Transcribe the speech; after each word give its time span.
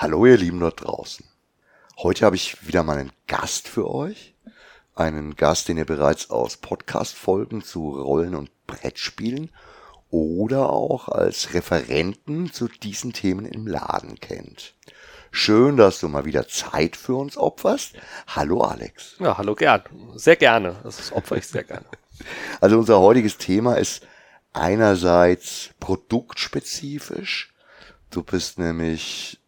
Hallo 0.00 0.24
ihr 0.24 0.38
Lieben 0.38 0.60
dort 0.60 0.82
draußen. 0.82 1.26
Heute 1.98 2.24
habe 2.24 2.34
ich 2.34 2.66
wieder 2.66 2.82
mal 2.82 2.96
einen 2.96 3.12
Gast 3.26 3.68
für 3.68 3.90
euch. 3.90 4.34
Einen 4.94 5.36
Gast, 5.36 5.68
den 5.68 5.76
ihr 5.76 5.84
bereits 5.84 6.30
aus 6.30 6.56
Podcast-Folgen 6.56 7.62
zu 7.62 7.90
Rollen- 8.00 8.34
und 8.34 8.50
Brettspielen 8.66 9.50
oder 10.08 10.70
auch 10.70 11.10
als 11.10 11.52
Referenten 11.52 12.50
zu 12.50 12.68
diesen 12.68 13.12
Themen 13.12 13.44
im 13.44 13.66
Laden 13.66 14.18
kennt. 14.18 14.72
Schön, 15.32 15.76
dass 15.76 16.00
du 16.00 16.08
mal 16.08 16.24
wieder 16.24 16.48
Zeit 16.48 16.96
für 16.96 17.16
uns 17.16 17.36
opferst. 17.36 17.92
Hallo 18.26 18.62
Alex. 18.62 19.16
Ja, 19.18 19.36
hallo 19.36 19.54
gern. 19.54 19.82
Sehr 20.14 20.36
gerne. 20.36 20.80
Das 20.82 21.12
opfer 21.12 21.36
ich 21.36 21.46
sehr 21.46 21.64
gerne. 21.64 21.84
Also 22.62 22.78
unser 22.78 23.00
heutiges 23.00 23.36
Thema 23.36 23.74
ist 23.74 24.06
einerseits 24.54 25.70
produktspezifisch. 25.78 27.52
Du 28.10 28.22
bist 28.22 28.58
nämlich 28.58 29.39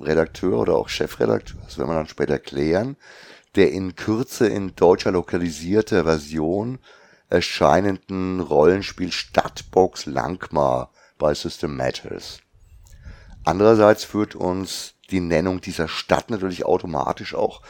Redakteur 0.00 0.58
oder 0.58 0.74
auch 0.76 0.88
Chefredakteur, 0.88 1.60
das 1.64 1.78
werden 1.78 1.90
wir 1.90 1.96
dann 1.96 2.08
später 2.08 2.38
klären, 2.38 2.96
der 3.54 3.72
in 3.72 3.96
Kürze 3.96 4.46
in 4.46 4.74
deutscher 4.74 5.12
lokalisierter 5.12 6.04
Version 6.04 6.78
erscheinenden 7.28 8.40
Rollenspiel 8.40 9.12
Stadtbox 9.12 10.06
Langmar 10.06 10.90
bei 11.18 11.34
System 11.34 11.76
Matters. 11.76 12.40
Andererseits 13.44 14.04
führt 14.04 14.34
uns 14.34 14.94
die 15.10 15.20
Nennung 15.20 15.60
dieser 15.60 15.88
Stadt 15.88 16.30
natürlich 16.30 16.64
automatisch 16.64 17.34
auch 17.34 17.62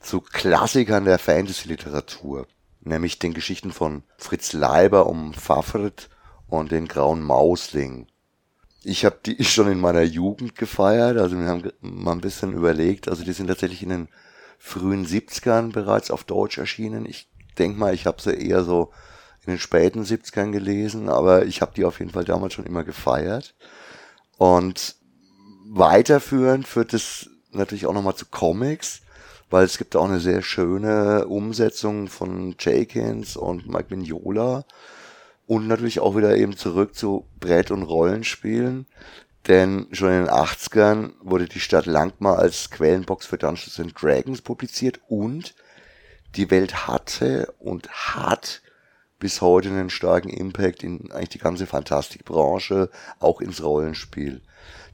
zu 0.00 0.20
Klassikern 0.20 1.04
der 1.04 1.18
Fantasy-Literatur, 1.18 2.46
nämlich 2.80 3.18
den 3.18 3.34
Geschichten 3.34 3.72
von 3.72 4.02
Fritz 4.16 4.52
Leiber 4.52 5.06
um 5.06 5.34
Fafrit 5.34 6.08
und 6.48 6.72
den 6.72 6.88
Grauen 6.88 7.22
Mausling. 7.22 8.06
Ich 8.82 9.04
habe 9.04 9.18
die 9.24 9.44
schon 9.44 9.70
in 9.70 9.80
meiner 9.80 10.02
Jugend 10.02 10.56
gefeiert, 10.56 11.18
also 11.18 11.38
wir 11.38 11.46
haben 11.46 11.70
mal 11.80 12.12
ein 12.12 12.20
bisschen 12.20 12.52
überlegt, 12.52 13.08
also 13.08 13.24
die 13.24 13.32
sind 13.32 13.48
tatsächlich 13.48 13.82
in 13.82 13.90
den 13.90 14.08
frühen 14.58 15.06
70ern 15.06 15.72
bereits 15.72 16.10
auf 16.10 16.24
Deutsch 16.24 16.58
erschienen. 16.58 17.06
Ich 17.06 17.30
denk 17.58 17.78
mal, 17.78 17.94
ich 17.94 18.06
habe 18.06 18.20
sie 18.20 18.32
eher 18.32 18.62
so 18.62 18.92
in 19.46 19.54
den 19.54 19.58
späten 19.58 20.04
70ern 20.04 20.52
gelesen, 20.52 21.08
aber 21.08 21.46
ich 21.46 21.62
habe 21.62 21.72
die 21.74 21.84
auf 21.84 21.98
jeden 21.98 22.10
Fall 22.10 22.24
damals 22.24 22.54
schon 22.54 22.66
immer 22.66 22.84
gefeiert. 22.84 23.54
Und 24.36 24.96
weiterführend 25.66 26.68
führt 26.68 26.92
es 26.92 27.30
natürlich 27.52 27.86
auch 27.86 27.94
nochmal 27.94 28.16
zu 28.16 28.26
Comics, 28.26 29.00
weil 29.48 29.64
es 29.64 29.78
gibt 29.78 29.96
auch 29.96 30.04
eine 30.04 30.20
sehr 30.20 30.42
schöne 30.42 31.26
Umsetzung 31.26 32.08
von 32.08 32.54
Jenkins 32.58 33.36
und 33.36 33.66
Mike 33.66 33.94
Mignola 33.94 34.64
und 35.50 35.66
natürlich 35.66 35.98
auch 35.98 36.16
wieder 36.16 36.36
eben 36.36 36.56
zurück 36.56 36.94
zu 36.94 37.26
Brett- 37.40 37.72
und 37.72 37.82
Rollenspielen. 37.82 38.86
Denn 39.48 39.88
schon 39.90 40.10
in 40.10 40.24
den 40.26 40.30
80ern 40.30 41.10
wurde 41.22 41.46
die 41.46 41.58
Stadt 41.58 41.86
Langmar 41.86 42.38
als 42.38 42.70
Quellenbox 42.70 43.26
für 43.26 43.36
Dungeons 43.36 43.80
and 43.80 44.00
Dragons 44.00 44.42
publiziert 44.42 45.00
und 45.08 45.56
die 46.36 46.52
Welt 46.52 46.86
hatte 46.86 47.52
und 47.58 47.88
hat 47.90 48.62
bis 49.18 49.40
heute 49.40 49.70
einen 49.70 49.90
starken 49.90 50.28
Impact 50.28 50.84
in 50.84 51.10
eigentlich 51.10 51.30
die 51.30 51.38
ganze 51.38 51.66
Fantastikbranche, 51.66 52.88
auch 53.18 53.40
ins 53.40 53.60
Rollenspiel. 53.60 54.42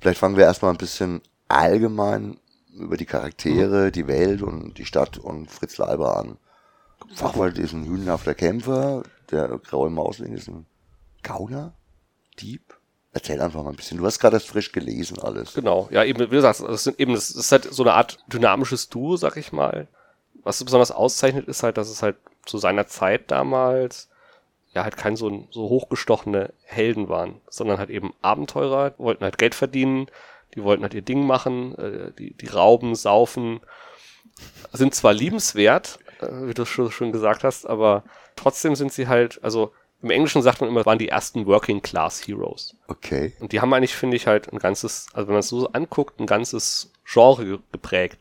Vielleicht 0.00 0.20
fangen 0.20 0.38
wir 0.38 0.44
erstmal 0.44 0.70
ein 0.70 0.78
bisschen 0.78 1.20
allgemein 1.48 2.38
über 2.74 2.96
die 2.96 3.04
Charaktere, 3.04 3.88
mhm. 3.88 3.92
die 3.92 4.06
Welt 4.06 4.40
und 4.40 4.78
die 4.78 4.86
Stadt 4.86 5.18
und 5.18 5.50
Fritz 5.50 5.76
Leiber 5.76 6.16
an. 6.16 6.38
Fachwald 7.14 7.58
ist 7.58 7.74
ein 7.74 7.84
hühnenhafter 7.84 8.34
Kämpfer, 8.34 9.02
der 9.30 9.48
graue 9.58 9.90
Mausling 9.90 10.32
ist 10.32 10.48
ein 10.48 10.66
Gauner, 11.22 11.74
Dieb. 12.38 12.62
Erzähl 13.12 13.40
einfach 13.40 13.62
mal 13.62 13.70
ein 13.70 13.76
bisschen. 13.76 13.98
Du 13.98 14.04
hast 14.04 14.18
gerade 14.18 14.36
das 14.36 14.44
frisch 14.44 14.72
gelesen 14.72 15.18
alles. 15.18 15.54
Genau, 15.54 15.88
ja, 15.90 16.04
eben, 16.04 16.18
wie 16.18 16.34
du 16.34 16.40
sagst, 16.42 16.62
das, 16.62 16.84
sind 16.84 17.00
eben, 17.00 17.14
das 17.14 17.30
ist 17.30 17.50
halt 17.50 17.64
so 17.64 17.82
eine 17.82 17.94
Art 17.94 18.18
dynamisches 18.26 18.90
Duo, 18.90 19.16
sag 19.16 19.36
ich 19.36 19.52
mal. 19.52 19.88
Was 20.42 20.62
besonders 20.62 20.90
auszeichnet, 20.90 21.48
ist 21.48 21.62
halt, 21.62 21.78
dass 21.78 21.88
es 21.88 22.02
halt 22.02 22.16
zu 22.44 22.58
seiner 22.58 22.86
Zeit 22.86 23.30
damals 23.30 24.08
ja 24.76 24.84
halt 24.84 24.96
kein 24.96 25.16
so, 25.16 25.48
so 25.50 25.68
hochgestochene 25.70 26.52
Helden 26.64 27.08
waren, 27.08 27.40
sondern 27.48 27.78
halt 27.78 27.90
eben 27.90 28.12
Abenteurer, 28.20 28.94
wollten 28.98 29.24
halt 29.24 29.38
Geld 29.38 29.54
verdienen, 29.54 30.06
die 30.54 30.62
wollten 30.62 30.82
halt 30.82 30.94
ihr 30.94 31.02
Ding 31.02 31.26
machen, 31.26 31.74
äh, 31.78 32.12
die, 32.18 32.34
die 32.34 32.48
rauben, 32.48 32.94
saufen, 32.94 33.60
sind 34.72 34.94
zwar 34.94 35.14
liebenswert, 35.14 35.98
wie 36.20 36.54
du 36.54 36.64
schon, 36.64 36.90
schon 36.90 37.12
gesagt 37.12 37.44
hast, 37.44 37.66
aber 37.66 38.04
trotzdem 38.36 38.74
sind 38.74 38.92
sie 38.92 39.08
halt, 39.08 39.42
also 39.42 39.72
im 40.02 40.10
Englischen 40.10 40.42
sagt 40.42 40.60
man 40.60 40.70
immer, 40.70 40.84
waren 40.86 40.98
die 40.98 41.08
ersten 41.08 41.46
Working 41.46 41.82
Class 41.82 42.26
Heroes. 42.26 42.74
Okay. 42.88 43.32
Und 43.40 43.52
die 43.52 43.60
haben 43.60 43.72
eigentlich, 43.72 43.96
finde 43.96 44.16
ich, 44.16 44.26
halt 44.26 44.52
ein 44.52 44.58
ganzes, 44.58 45.06
also 45.12 45.28
wenn 45.28 45.34
man 45.34 45.40
es 45.40 45.48
so 45.48 45.68
anguckt, 45.68 46.20
ein 46.20 46.26
ganzes 46.26 46.92
Genre 47.04 47.60
geprägt. 47.72 48.18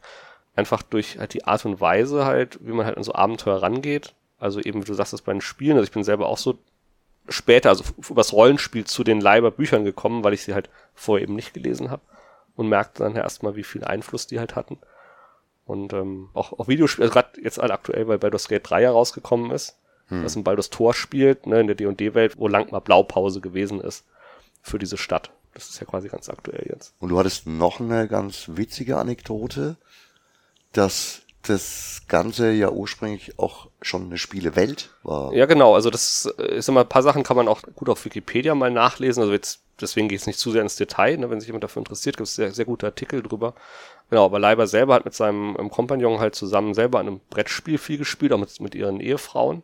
Einfach 0.55 0.81
durch 0.83 1.19
halt 1.19 1.33
die 1.33 1.45
Art 1.45 1.65
und 1.65 1.81
Weise 1.81 2.25
halt, 2.25 2.59
wie 2.65 2.71
man 2.71 2.85
halt 2.85 2.95
an 2.95 3.03
so 3.03 3.13
Abenteuer 3.13 3.61
rangeht 3.61 4.13
also 4.39 4.59
eben, 4.59 4.81
wie 4.81 4.85
du 4.85 4.93
sagst, 4.93 5.13
das 5.13 5.21
bei 5.21 5.31
den 5.31 5.41
Spielen. 5.41 5.77
Also 5.77 5.85
ich 5.85 5.91
bin 5.91 6.03
selber 6.03 6.27
auch 6.27 6.37
so 6.37 6.57
später, 7.27 7.69
also 7.69 7.83
übers 8.09 8.33
Rollenspiel 8.33 8.85
zu 8.85 9.03
den 9.03 9.21
Leiber 9.21 9.51
Büchern 9.51 9.85
gekommen, 9.85 10.23
weil 10.23 10.33
ich 10.33 10.43
sie 10.43 10.53
halt 10.53 10.69
vorher 10.93 11.23
eben 11.23 11.35
nicht 11.35 11.53
gelesen 11.53 11.89
habe 11.89 12.03
und 12.55 12.69
merkte 12.69 13.03
dann 13.03 13.15
erstmal, 13.15 13.55
wie 13.55 13.63
viel 13.63 13.83
Einfluss 13.83 14.27
die 14.27 14.39
halt 14.39 14.55
hatten. 14.55 14.77
Und 15.65 15.93
ähm, 15.93 16.29
auch, 16.33 16.53
auch 16.53 16.67
Videospiele, 16.67 17.05
also 17.05 17.13
gerade 17.13 17.41
jetzt 17.41 17.59
alle 17.59 17.73
aktuell, 17.73 18.07
weil 18.07 18.19
Baldur's 18.19 18.47
Gate 18.47 18.69
3 18.69 18.83
ja 18.83 18.91
rausgekommen 18.91 19.51
ist, 19.51 19.77
hm. 20.07 20.23
das 20.23 20.35
in 20.35 20.43
Baldur's 20.43 20.69
Tor 20.69 20.93
spielt, 20.93 21.47
ne, 21.47 21.59
in 21.59 21.67
der 21.67 21.75
D&D-Welt, 21.75 22.37
wo 22.37 22.47
lang 22.47 22.71
mal 22.71 22.79
Blaupause 22.79 23.41
gewesen 23.41 23.81
ist 23.81 24.05
für 24.61 24.77
diese 24.77 24.97
Stadt. 24.97 25.31
Das 25.53 25.69
ist 25.69 25.79
ja 25.79 25.85
quasi 25.85 26.09
ganz 26.09 26.29
aktuell 26.29 26.67
jetzt. 26.69 26.93
Und 26.99 27.09
du 27.09 27.17
hattest 27.17 27.47
noch 27.47 27.79
eine 27.79 28.07
ganz 28.07 28.49
witzige 28.53 28.97
Anekdote, 28.97 29.77
dass 30.71 31.24
das 31.49 32.01
Ganze 32.07 32.51
ja 32.51 32.69
ursprünglich 32.69 33.39
auch 33.39 33.69
schon 33.81 34.05
eine 34.05 34.17
Spielewelt 34.17 34.91
war. 35.03 35.33
Ja, 35.33 35.45
genau. 35.45 35.73
Also 35.75 35.89
das 35.89 36.25
ist 36.25 36.69
immer 36.69 36.81
ein 36.81 36.89
paar 36.89 37.03
Sachen 37.03 37.23
kann 37.23 37.37
man 37.37 37.47
auch 37.47 37.61
gut 37.75 37.89
auf 37.89 38.05
Wikipedia 38.05 38.53
mal 38.53 38.71
nachlesen. 38.71 39.21
Also 39.21 39.33
jetzt 39.33 39.61
deswegen 39.81 40.07
gehe 40.07 40.17
ich 40.17 40.27
nicht 40.27 40.39
zu 40.39 40.51
sehr 40.51 40.61
ins 40.61 40.75
Detail. 40.75 41.17
Ne? 41.17 41.29
Wenn 41.29 41.39
sich 41.39 41.47
jemand 41.47 41.63
dafür 41.63 41.81
interessiert, 41.81 42.17
gibt 42.17 42.27
es 42.27 42.35
sehr, 42.35 42.51
sehr 42.51 42.65
gute 42.65 42.85
Artikel 42.85 43.23
drüber. 43.23 43.55
Genau, 44.09 44.25
aber 44.25 44.39
Leiber 44.39 44.67
selber 44.67 44.93
hat 44.93 45.05
mit 45.05 45.15
seinem 45.15 45.55
Kompagnon 45.69 46.19
halt 46.19 46.35
zusammen 46.35 46.73
selber 46.73 46.99
an 46.99 47.07
einem 47.07 47.21
Brettspiel 47.29 47.77
viel 47.77 47.97
gespielt, 47.97 48.33
auch 48.33 48.37
mit, 48.37 48.59
mit 48.59 48.75
ihren 48.75 48.99
Ehefrauen. 48.99 49.63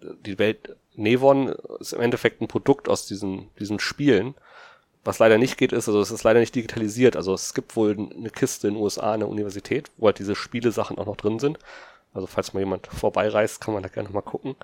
Die 0.00 0.38
Welt 0.38 0.76
Nevon 0.94 1.48
ist 1.80 1.92
im 1.92 2.00
Endeffekt 2.00 2.40
ein 2.40 2.48
Produkt 2.48 2.88
aus 2.88 3.06
diesen, 3.06 3.50
diesen 3.58 3.80
Spielen. 3.80 4.34
Was 5.02 5.18
leider 5.18 5.38
nicht 5.38 5.56
geht, 5.56 5.72
ist, 5.72 5.88
also 5.88 6.00
es 6.00 6.10
ist 6.10 6.24
leider 6.24 6.40
nicht 6.40 6.54
digitalisiert. 6.54 7.16
Also 7.16 7.32
es 7.32 7.54
gibt 7.54 7.74
wohl 7.74 7.92
eine 7.92 8.30
Kiste 8.30 8.68
in 8.68 8.74
den 8.74 8.82
USA 8.82 9.14
an 9.14 9.20
der 9.20 9.28
Universität, 9.28 9.90
wo 9.96 10.06
halt 10.06 10.18
diese 10.18 10.34
Spielesachen 10.34 10.98
auch 10.98 11.06
noch 11.06 11.16
drin 11.16 11.38
sind. 11.38 11.58
Also 12.12 12.26
falls 12.26 12.52
mal 12.52 12.60
jemand 12.60 12.86
vorbeireist, 12.86 13.60
kann 13.60 13.72
man 13.74 13.82
da 13.82 13.88
gerne 13.88 14.10
mal 14.10 14.20
gucken. 14.20 14.56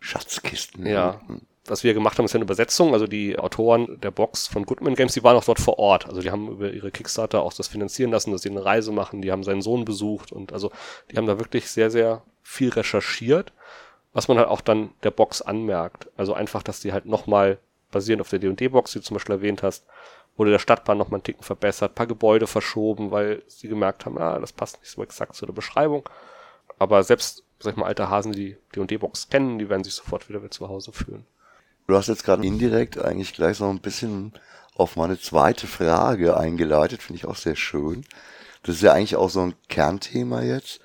Schatzkisten. 0.00 0.84
Ja. 0.86 1.20
Was 1.66 1.84
wir 1.84 1.94
gemacht 1.94 2.18
haben, 2.18 2.26
ist 2.26 2.34
eine 2.34 2.44
Übersetzung. 2.44 2.92
Also 2.92 3.06
die 3.06 3.38
Autoren 3.38 4.00
der 4.00 4.10
Box 4.10 4.48
von 4.48 4.66
Goodman 4.66 4.96
Games, 4.96 5.14
die 5.14 5.22
waren 5.22 5.36
auch 5.36 5.44
dort 5.44 5.60
vor 5.60 5.78
Ort. 5.78 6.06
Also 6.06 6.20
die 6.20 6.30
haben 6.30 6.48
über 6.48 6.70
ihre 6.70 6.90
Kickstarter 6.90 7.42
auch 7.42 7.52
das 7.52 7.68
finanzieren 7.68 8.10
lassen, 8.10 8.32
dass 8.32 8.42
sie 8.42 8.50
eine 8.50 8.64
Reise 8.64 8.90
machen. 8.90 9.22
Die 9.22 9.30
haben 9.30 9.44
seinen 9.44 9.62
Sohn 9.62 9.84
besucht 9.84 10.32
und 10.32 10.52
also 10.52 10.72
die 11.10 11.16
haben 11.16 11.26
da 11.26 11.38
wirklich 11.38 11.70
sehr, 11.70 11.90
sehr 11.90 12.22
viel 12.42 12.70
recherchiert, 12.70 13.52
was 14.12 14.26
man 14.26 14.38
halt 14.38 14.48
auch 14.48 14.60
dann 14.60 14.90
der 15.04 15.12
Box 15.12 15.40
anmerkt. 15.40 16.10
Also 16.16 16.34
einfach, 16.34 16.64
dass 16.64 16.80
die 16.80 16.92
halt 16.92 17.06
nochmal 17.06 17.58
basierend 17.92 18.22
auf 18.22 18.30
der 18.30 18.40
D&D-Box, 18.40 18.92
die 18.92 18.98
du 18.98 19.04
zum 19.04 19.14
Beispiel 19.14 19.36
erwähnt 19.36 19.62
hast, 19.62 19.86
wurde 20.36 20.50
der 20.50 20.58
Stadtplan 20.58 20.98
noch 20.98 21.10
mal 21.10 21.18
einen 21.18 21.24
Ticken 21.24 21.44
verbessert, 21.44 21.94
paar 21.94 22.06
Gebäude 22.06 22.46
verschoben, 22.46 23.10
weil 23.10 23.42
sie 23.46 23.68
gemerkt 23.68 24.06
haben, 24.06 24.18
ah, 24.18 24.38
das 24.38 24.52
passt 24.52 24.80
nicht 24.80 24.90
so 24.90 25.02
exakt 25.02 25.36
zu 25.36 25.46
der 25.46 25.52
Beschreibung. 25.52 26.08
Aber 26.78 27.04
selbst, 27.04 27.44
sag 27.60 27.72
ich 27.72 27.76
mal, 27.76 27.86
alte 27.86 28.08
Hasen, 28.08 28.32
die 28.32 28.56
D&D-Box 28.74 29.28
kennen, 29.28 29.58
die 29.58 29.68
werden 29.68 29.84
sich 29.84 29.94
sofort 29.94 30.28
wieder 30.28 30.50
zu 30.50 30.68
Hause 30.68 30.92
fühlen. 30.92 31.26
Du 31.86 31.96
hast 31.96 32.08
jetzt 32.08 32.24
gerade 32.24 32.46
indirekt 32.46 32.98
eigentlich 32.98 33.34
gleich 33.34 33.58
so 33.58 33.68
ein 33.68 33.80
bisschen 33.80 34.32
auf 34.74 34.96
meine 34.96 35.18
zweite 35.18 35.66
Frage 35.66 36.36
eingeleitet, 36.36 37.02
finde 37.02 37.18
ich 37.18 37.26
auch 37.26 37.36
sehr 37.36 37.56
schön. 37.56 38.04
Das 38.62 38.76
ist 38.76 38.82
ja 38.82 38.92
eigentlich 38.92 39.16
auch 39.16 39.28
so 39.28 39.40
ein 39.40 39.54
Kernthema 39.68 40.42
jetzt. 40.42 40.80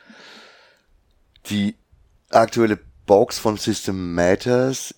Die 1.50 1.76
aktuelle 2.30 2.80
Box 3.06 3.40
von 3.40 3.58
System 3.58 4.14
Matters 4.14 4.94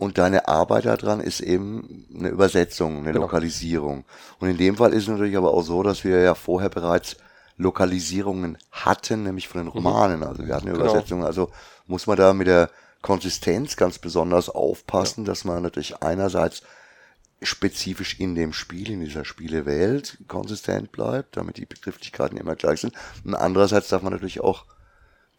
und 0.00 0.16
deine 0.16 0.48
Arbeit 0.48 0.86
daran 0.86 1.20
ist 1.20 1.40
eben 1.40 2.06
eine 2.16 2.30
Übersetzung, 2.30 3.00
eine 3.00 3.12
genau. 3.12 3.26
Lokalisierung. 3.26 4.06
Und 4.38 4.48
in 4.48 4.56
dem 4.56 4.76
Fall 4.78 4.94
ist 4.94 5.02
es 5.02 5.08
natürlich 5.08 5.36
aber 5.36 5.52
auch 5.52 5.60
so, 5.60 5.82
dass 5.82 6.04
wir 6.04 6.20
ja 6.20 6.34
vorher 6.34 6.70
bereits 6.70 7.16
Lokalisierungen 7.58 8.56
hatten, 8.72 9.24
nämlich 9.24 9.46
von 9.46 9.60
den 9.60 9.66
mhm. 9.66 9.72
Romanen. 9.72 10.22
Also 10.22 10.46
wir 10.46 10.54
hatten 10.54 10.68
eine 10.68 10.78
genau. 10.78 10.90
Übersetzung. 10.90 11.22
Also 11.22 11.50
muss 11.86 12.06
man 12.06 12.16
da 12.16 12.32
mit 12.32 12.46
der 12.46 12.70
Konsistenz 13.02 13.76
ganz 13.76 13.98
besonders 13.98 14.48
aufpassen, 14.48 15.24
ja. 15.24 15.26
dass 15.26 15.44
man 15.44 15.62
natürlich 15.62 16.02
einerseits 16.02 16.62
spezifisch 17.42 18.18
in 18.18 18.34
dem 18.34 18.54
Spiel, 18.54 18.90
in 18.90 19.00
dieser 19.00 19.26
Spielewelt 19.26 20.16
konsistent 20.28 20.92
bleibt, 20.92 21.36
damit 21.36 21.58
die 21.58 21.66
Begrifflichkeiten 21.66 22.38
immer 22.38 22.56
gleich 22.56 22.80
sind. 22.80 22.94
Und 23.22 23.34
andererseits 23.34 23.88
darf 23.88 24.00
man 24.00 24.14
natürlich 24.14 24.40
auch 24.40 24.64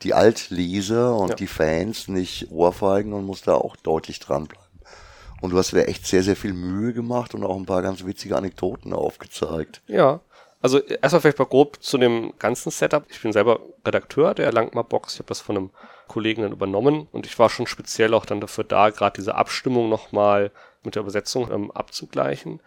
die 0.04 0.14
Altleser 0.14 1.16
und 1.16 1.30
ja. 1.30 1.36
die 1.36 1.48
Fans 1.48 2.08
nicht 2.08 2.52
ohrfeigen 2.52 3.14
und 3.14 3.26
muss 3.26 3.42
da 3.42 3.56
auch 3.56 3.76
deutlich 3.76 4.20
dranbleiben. 4.20 4.62
Und 5.42 5.52
du 5.52 5.58
hast 5.58 5.72
dir 5.72 5.88
echt 5.88 6.06
sehr, 6.06 6.24
sehr 6.24 6.36
viel 6.36 6.54
Mühe 6.54 6.94
gemacht 6.94 7.34
und 7.34 7.44
auch 7.44 7.58
ein 7.58 7.66
paar 7.66 7.82
ganz 7.82 8.06
witzige 8.06 8.38
Anekdoten 8.38 8.94
aufgezeigt. 8.94 9.82
Ja, 9.88 10.20
Also 10.62 10.80
erstmal 10.80 11.22
vielleicht 11.22 11.40
mal 11.40 11.46
grob 11.46 11.82
zu 11.82 11.98
dem 11.98 12.34
ganzen 12.38 12.70
Setup. 12.70 13.04
Ich 13.10 13.22
bin 13.22 13.34
selber 13.34 13.60
Redakteur 13.84 14.36
der 14.36 14.52
Langmar 14.52 14.84
Box. 14.84 15.16
Ich 15.16 15.20
habe 15.20 15.30
das 15.30 15.42
von 15.42 15.58
einem 15.58 15.70
Kollegen 16.08 16.44
dann 16.44 16.52
übernommen 16.52 17.08
und 17.12 17.26
ich 17.26 17.40
war 17.40 17.50
schon 17.50 17.66
speziell 17.66 18.14
auch 18.14 18.26
dann 18.26 18.42
dafür 18.42 18.64
da, 18.64 18.90
gerade 18.92 19.16
diese 19.20 19.34
Abstimmung 19.34 19.90
nochmal 19.90 20.52
mit 20.84 20.96
der 20.96 21.02
Übersetzung 21.02 21.50
ähm, 21.52 21.72
abzugleichen. 21.72 22.60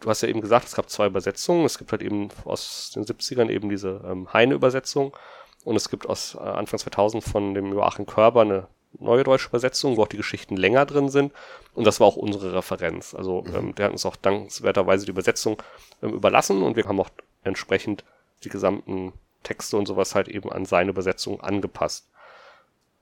Du 0.00 0.08
hast 0.08 0.22
ja 0.22 0.28
eben 0.28 0.40
gesagt, 0.40 0.66
es 0.66 0.74
gab 0.74 0.88
zwei 0.88 1.06
Übersetzungen. 1.06 1.64
Es 1.64 1.78
gibt 1.78 1.90
halt 1.92 2.02
eben 2.02 2.28
aus 2.44 2.92
den 2.94 3.04
70ern 3.04 3.48
eben 3.50 3.68
diese 3.68 4.00
ähm, 4.04 4.32
Heine-Übersetzung 4.32 5.16
und 5.64 5.76
es 5.76 5.90
gibt 5.90 6.08
aus 6.08 6.34
äh, 6.34 6.38
Anfang 6.38 6.78
2000 6.78 7.22
von 7.22 7.54
dem 7.54 7.72
Joachim 7.72 8.06
Körber 8.06 8.42
eine 8.42 8.68
neue 8.98 9.24
deutsche 9.24 9.48
Übersetzung, 9.48 9.96
wo 9.96 10.02
auch 10.02 10.08
die 10.08 10.16
Geschichten 10.16 10.56
länger 10.56 10.86
drin 10.86 11.08
sind. 11.08 11.32
Und 11.74 11.86
das 11.86 12.00
war 12.00 12.06
auch 12.06 12.16
unsere 12.16 12.54
Referenz. 12.54 13.14
Also 13.14 13.42
mhm. 13.42 13.54
ähm, 13.54 13.74
der 13.74 13.86
hat 13.86 13.92
uns 13.92 14.06
auch 14.06 14.16
dankenswerterweise 14.16 15.04
die 15.04 15.12
Übersetzung 15.12 15.62
ähm, 16.02 16.14
überlassen 16.14 16.62
und 16.62 16.76
wir 16.76 16.86
haben 16.86 17.00
auch 17.00 17.10
entsprechend 17.44 18.04
die 18.44 18.48
gesamten 18.48 19.12
Texte 19.42 19.76
und 19.76 19.86
sowas 19.86 20.14
halt 20.14 20.28
eben 20.28 20.50
an 20.50 20.64
seine 20.64 20.90
Übersetzung 20.90 21.40
angepasst. 21.40 22.08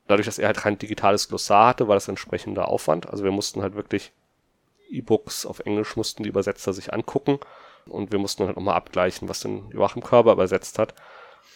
Dadurch, 0.07 0.27
dass 0.27 0.39
er 0.39 0.47
halt 0.47 0.57
kein 0.57 0.79
digitales 0.79 1.29
Glossar 1.29 1.69
hatte, 1.69 1.89
war 1.89 1.95
das 1.95 2.09
entsprechender 2.09 2.69
Aufwand. 2.69 3.09
Also 3.09 3.25
wir 3.25 3.31
mussten 3.31 3.63
halt 3.63 3.75
wirklich 3.75 4.13
E-Books 4.91 5.45
auf 5.45 5.61
Englisch 5.61 5.97
mussten 5.97 6.23
die 6.23 6.31
Übersetzer 6.31 6.73
sich 6.73 6.95
angucken 6.95 7.39
und 7.87 8.11
wir 8.11 8.19
mussten 8.19 8.47
halt 8.47 8.57
nochmal 8.57 8.77
abgleichen, 8.77 9.29
was 9.29 9.41
denn 9.41 9.71
Joachim 9.71 10.03
Körber 10.03 10.33
übersetzt 10.33 10.79
hat. 10.79 10.95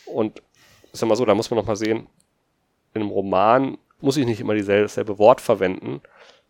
Und 0.05 0.43
ist 0.92 1.00
ja 1.00 1.06
mal 1.06 1.16
so, 1.16 1.24
da 1.24 1.34
muss 1.34 1.50
man 1.50 1.58
nochmal 1.58 1.76
sehen, 1.76 2.06
in 2.94 3.02
einem 3.02 3.10
Roman 3.10 3.78
muss 4.00 4.16
ich 4.16 4.26
nicht 4.26 4.40
immer 4.40 4.54
dieselbe, 4.54 4.82
dasselbe 4.82 5.18
Wort 5.18 5.40
verwenden. 5.40 6.00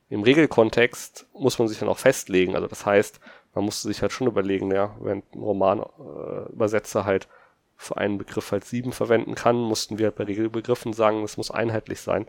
Im 0.09 0.23
Regelkontext 0.23 1.27
muss 1.35 1.59
man 1.59 1.69
sich 1.69 1.79
dann 1.79 1.89
auch 1.89 1.99
festlegen. 1.99 2.55
Also 2.55 2.67
das 2.67 2.85
heißt, 2.85 3.21
man 3.55 3.65
musste 3.65 3.89
sich 3.89 4.03
halt 4.03 4.13
schon 4.13 4.27
überlegen, 4.27 4.73
ja, 4.73 4.97
wenn 5.01 5.23
ein 5.35 5.41
Romanübersetzer 5.41 7.01
äh, 7.01 7.05
halt 7.05 7.29
für 7.77 7.97
einen 7.97 8.19
Begriff 8.19 8.53
halt 8.53 8.65
sieben 8.65 8.93
verwenden 8.93 9.35
kann, 9.35 9.57
mussten 9.57 9.99
wir 9.99 10.07
halt 10.07 10.17
bei 10.17 10.25
Regelbegriffen 10.25 10.93
sagen, 10.93 11.23
es 11.23 11.37
muss 11.37 11.51
einheitlich 11.51 12.01
sein. 12.01 12.27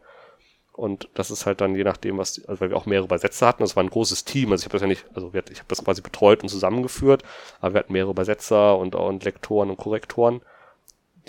Und 0.73 1.07
das 1.13 1.29
ist 1.29 1.45
halt 1.45 1.61
dann 1.61 1.75
je 1.75 1.83
nachdem, 1.83 2.17
was, 2.17 2.43
also 2.47 2.59
weil 2.59 2.71
wir 2.71 2.77
auch 2.77 2.87
mehrere 2.87 3.05
Übersetzer 3.05 3.45
hatten, 3.45 3.61
das 3.61 3.75
war 3.75 3.83
ein 3.83 3.91
großes 3.91 4.25
Team, 4.25 4.51
also 4.51 4.63
ich 4.63 4.65
habe 4.65 4.73
das 4.73 4.81
ja 4.81 4.87
nicht, 4.87 5.05
also 5.13 5.31
ich 5.31 5.59
habe 5.59 5.67
das 5.67 5.83
quasi 5.83 6.01
betreut 6.01 6.41
und 6.41 6.49
zusammengeführt, 6.49 7.21
aber 7.61 7.75
wir 7.75 7.79
hatten 7.79 7.93
mehrere 7.93 8.09
Übersetzer 8.09 8.77
und, 8.79 8.95
und 8.95 9.23
Lektoren 9.23 9.69
und 9.69 9.77
Korrektoren, 9.77 10.41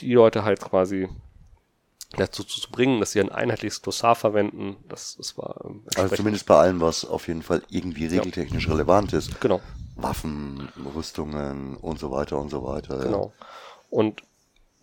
die 0.00 0.14
Leute 0.14 0.44
halt 0.44 0.60
quasi 0.60 1.08
dazu 2.16 2.44
zu 2.44 2.70
bringen, 2.70 3.00
dass 3.00 3.12
sie 3.12 3.20
ein 3.20 3.32
einheitliches 3.32 3.82
Glossar 3.82 4.14
verwenden. 4.14 4.76
Das, 4.88 5.16
das 5.16 5.36
war 5.36 5.60
ähm, 5.64 5.82
also 5.96 6.16
zumindest 6.16 6.46
bei 6.46 6.56
allem, 6.56 6.80
was 6.80 7.04
auf 7.04 7.28
jeden 7.28 7.42
Fall 7.42 7.62
irgendwie 7.70 8.06
regeltechnisch 8.06 8.66
ja. 8.66 8.72
relevant 8.72 9.12
ist. 9.12 9.40
Genau. 9.40 9.60
Waffen, 9.96 10.68
Rüstungen 10.94 11.76
und 11.76 11.98
so 11.98 12.10
weiter 12.10 12.38
und 12.38 12.50
so 12.50 12.64
weiter. 12.64 12.98
Genau. 12.98 13.32
Ja. 13.38 13.46
Und 13.90 14.22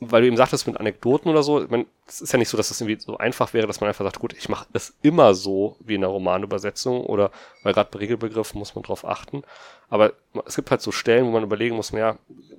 weil 0.04 0.22
du 0.22 0.28
eben 0.28 0.38
sagtest 0.38 0.66
mit 0.66 0.78
Anekdoten 0.78 1.30
oder 1.30 1.44
so, 1.44 1.62
ich 1.62 1.70
meine, 1.70 1.86
es 2.08 2.22
ist 2.22 2.34
ja 2.34 2.40
nicht 2.40 2.50
so, 2.50 2.58
dass 2.58 2.70
das 2.70 2.82
irgendwie 2.82 3.00
so 3.00 3.18
einfach 3.18 3.54
wäre, 3.54 3.68
dass 3.68 3.82
man 3.82 3.88
einfach 3.88 4.04
sagt, 4.04 4.20
gut, 4.20 4.34
ich 4.34 4.50
mache 4.50 4.66
das 4.74 4.96
immer 5.04 5.36
so 5.36 5.76
wie 5.80 5.94
in 5.94 6.02
der 6.02 6.10
Romanübersetzung 6.10 7.02
oder 7.06 7.30
weil 7.62 7.74
gerade 7.74 7.90
bei 7.92 8.00
Regelbegriffen 8.00 8.58
muss 8.58 8.74
man 8.74 8.84
drauf 8.84 9.06
achten. 9.06 9.44
Aber 9.90 10.14
es 10.46 10.56
gibt 10.56 10.72
halt 10.72 10.82
so 10.82 10.92
Stellen, 10.92 11.28
wo 11.28 11.32
man 11.32 11.44
überlegen 11.44 11.76
muss, 11.76 11.92
ja, 11.92 12.18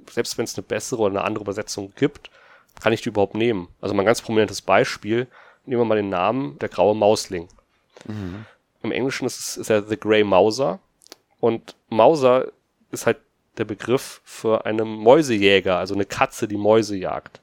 selbst 0.08 0.38
wenn 0.38 0.44
es 0.44 0.56
eine 0.56 0.62
bessere 0.62 1.02
oder 1.02 1.18
eine 1.18 1.24
andere 1.24 1.42
Übersetzung 1.42 1.92
gibt, 1.96 2.30
kann 2.80 2.92
ich 2.92 3.02
die 3.02 3.10
überhaupt 3.10 3.34
nehmen? 3.34 3.68
Also 3.80 3.94
mal 3.94 4.02
ein 4.02 4.06
ganz 4.06 4.22
prominentes 4.22 4.62
Beispiel, 4.62 5.26
nehmen 5.66 5.80
wir 5.80 5.86
mal 5.86 5.96
den 5.96 6.08
Namen 6.08 6.58
der 6.58 6.68
graue 6.68 6.94
Mausling. 6.94 7.48
Mhm. 8.06 8.46
Im 8.82 8.92
Englischen 8.92 9.26
ist 9.26 9.38
es 9.38 9.56
ist 9.56 9.70
er 9.70 9.82
The 9.82 9.96
Grey 9.96 10.24
Mauser 10.24 10.80
und 11.40 11.76
Mauser 11.88 12.48
ist 12.90 13.06
halt 13.06 13.18
der 13.58 13.64
Begriff 13.64 14.20
für 14.24 14.64
einen 14.64 14.88
Mäusejäger, 14.88 15.76
also 15.76 15.94
eine 15.94 16.04
Katze, 16.04 16.48
die 16.48 16.56
Mäuse 16.56 16.96
jagt. 16.96 17.40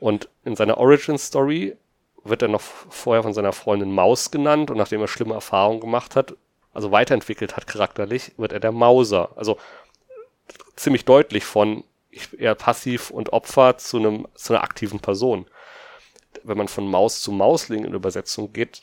Und 0.00 0.28
in 0.44 0.56
seiner 0.56 0.78
Origin 0.78 1.18
Story 1.18 1.76
wird 2.24 2.42
er 2.42 2.48
noch 2.48 2.60
vorher 2.60 3.22
von 3.22 3.34
seiner 3.34 3.52
Freundin 3.52 3.92
Maus 3.92 4.30
genannt 4.30 4.70
und 4.70 4.78
nachdem 4.78 5.00
er 5.00 5.08
schlimme 5.08 5.34
Erfahrungen 5.34 5.80
gemacht 5.80 6.16
hat, 6.16 6.34
also 6.72 6.90
weiterentwickelt 6.90 7.56
hat 7.56 7.66
charakterlich, 7.66 8.32
wird 8.36 8.52
er 8.52 8.60
der 8.60 8.72
Mauser. 8.72 9.30
Also 9.36 9.58
ziemlich 10.76 11.04
deutlich 11.04 11.44
von 11.44 11.84
eher 12.38 12.54
passiv 12.54 13.10
und 13.10 13.32
Opfer 13.32 13.78
zu 13.78 13.98
einem 13.98 14.26
zu 14.34 14.52
einer 14.52 14.62
aktiven 14.62 15.00
Person. 15.00 15.46
Wenn 16.42 16.58
man 16.58 16.68
von 16.68 16.88
Maus 16.88 17.20
zu 17.20 17.32
Mausling 17.32 17.84
in 17.84 17.94
Übersetzung 17.94 18.52
geht, 18.52 18.82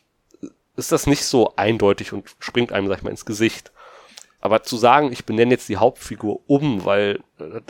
ist 0.76 0.92
das 0.92 1.08
nicht 1.08 1.26
so 1.26 1.54
eindeutig 1.56 2.14
und 2.14 2.30
springt 2.40 2.72
einem, 2.72 2.88
sag 2.88 2.98
ich 2.98 3.04
mal, 3.04 3.10
ins 3.10 3.26
Gesicht. 3.26 3.72
Aber 4.40 4.64
zu 4.64 4.76
sagen, 4.76 5.12
ich 5.12 5.26
benenne 5.26 5.52
jetzt 5.52 5.70
die 5.70 5.78
Hauptfigur 5.78 6.40
um, 6.48 6.84
weil 6.84 7.20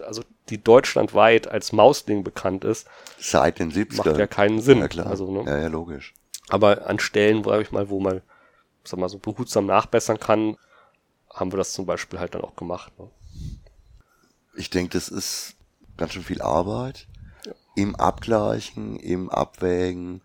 also 0.06 0.24
die 0.50 0.64
deutschlandweit 0.64 1.48
als 1.48 1.74
Mausling 1.74 2.24
bekannt 2.24 2.64
ist, 2.64 2.88
seit 3.20 3.60
den 3.60 3.72
70 3.72 3.98
macht 3.98 4.18
ja 4.18 4.28
keinen 4.28 4.62
Sinn. 4.62 4.80
Ja, 4.80 4.88
klar. 4.88 5.08
Also, 5.08 5.30
ne? 5.30 5.50
ja, 5.50 5.60
ja, 5.60 5.68
logisch. 5.68 6.14
Aber 6.50 6.88
an 6.88 7.00
Stellen, 7.00 7.44
wo 7.44 7.54
ich 7.54 7.72
mal, 7.72 7.90
wo 7.90 8.00
man, 8.00 8.22
sag 8.84 9.00
mal, 9.00 9.10
so 9.10 9.18
behutsam 9.18 9.66
nachbessern 9.66 10.20
kann, 10.20 10.58
haben 11.30 11.52
wir 11.52 11.58
das 11.58 11.74
zum 11.74 11.86
Beispiel 11.86 12.20
halt 12.20 12.36
dann 12.36 12.42
auch 12.42 12.56
gemacht. 12.56 12.98
Ne? 12.98 13.10
Ich 14.56 14.70
denke, 14.70 14.94
das 14.94 15.10
ist 15.10 15.56
ganz 15.98 16.14
schön 16.14 16.24
viel 16.24 16.42
Arbeit 16.42 17.08
ja. 17.46 17.54
im 17.76 17.96
Abgleichen, 17.96 18.98
im 18.98 19.30
Abwägen, 19.30 20.22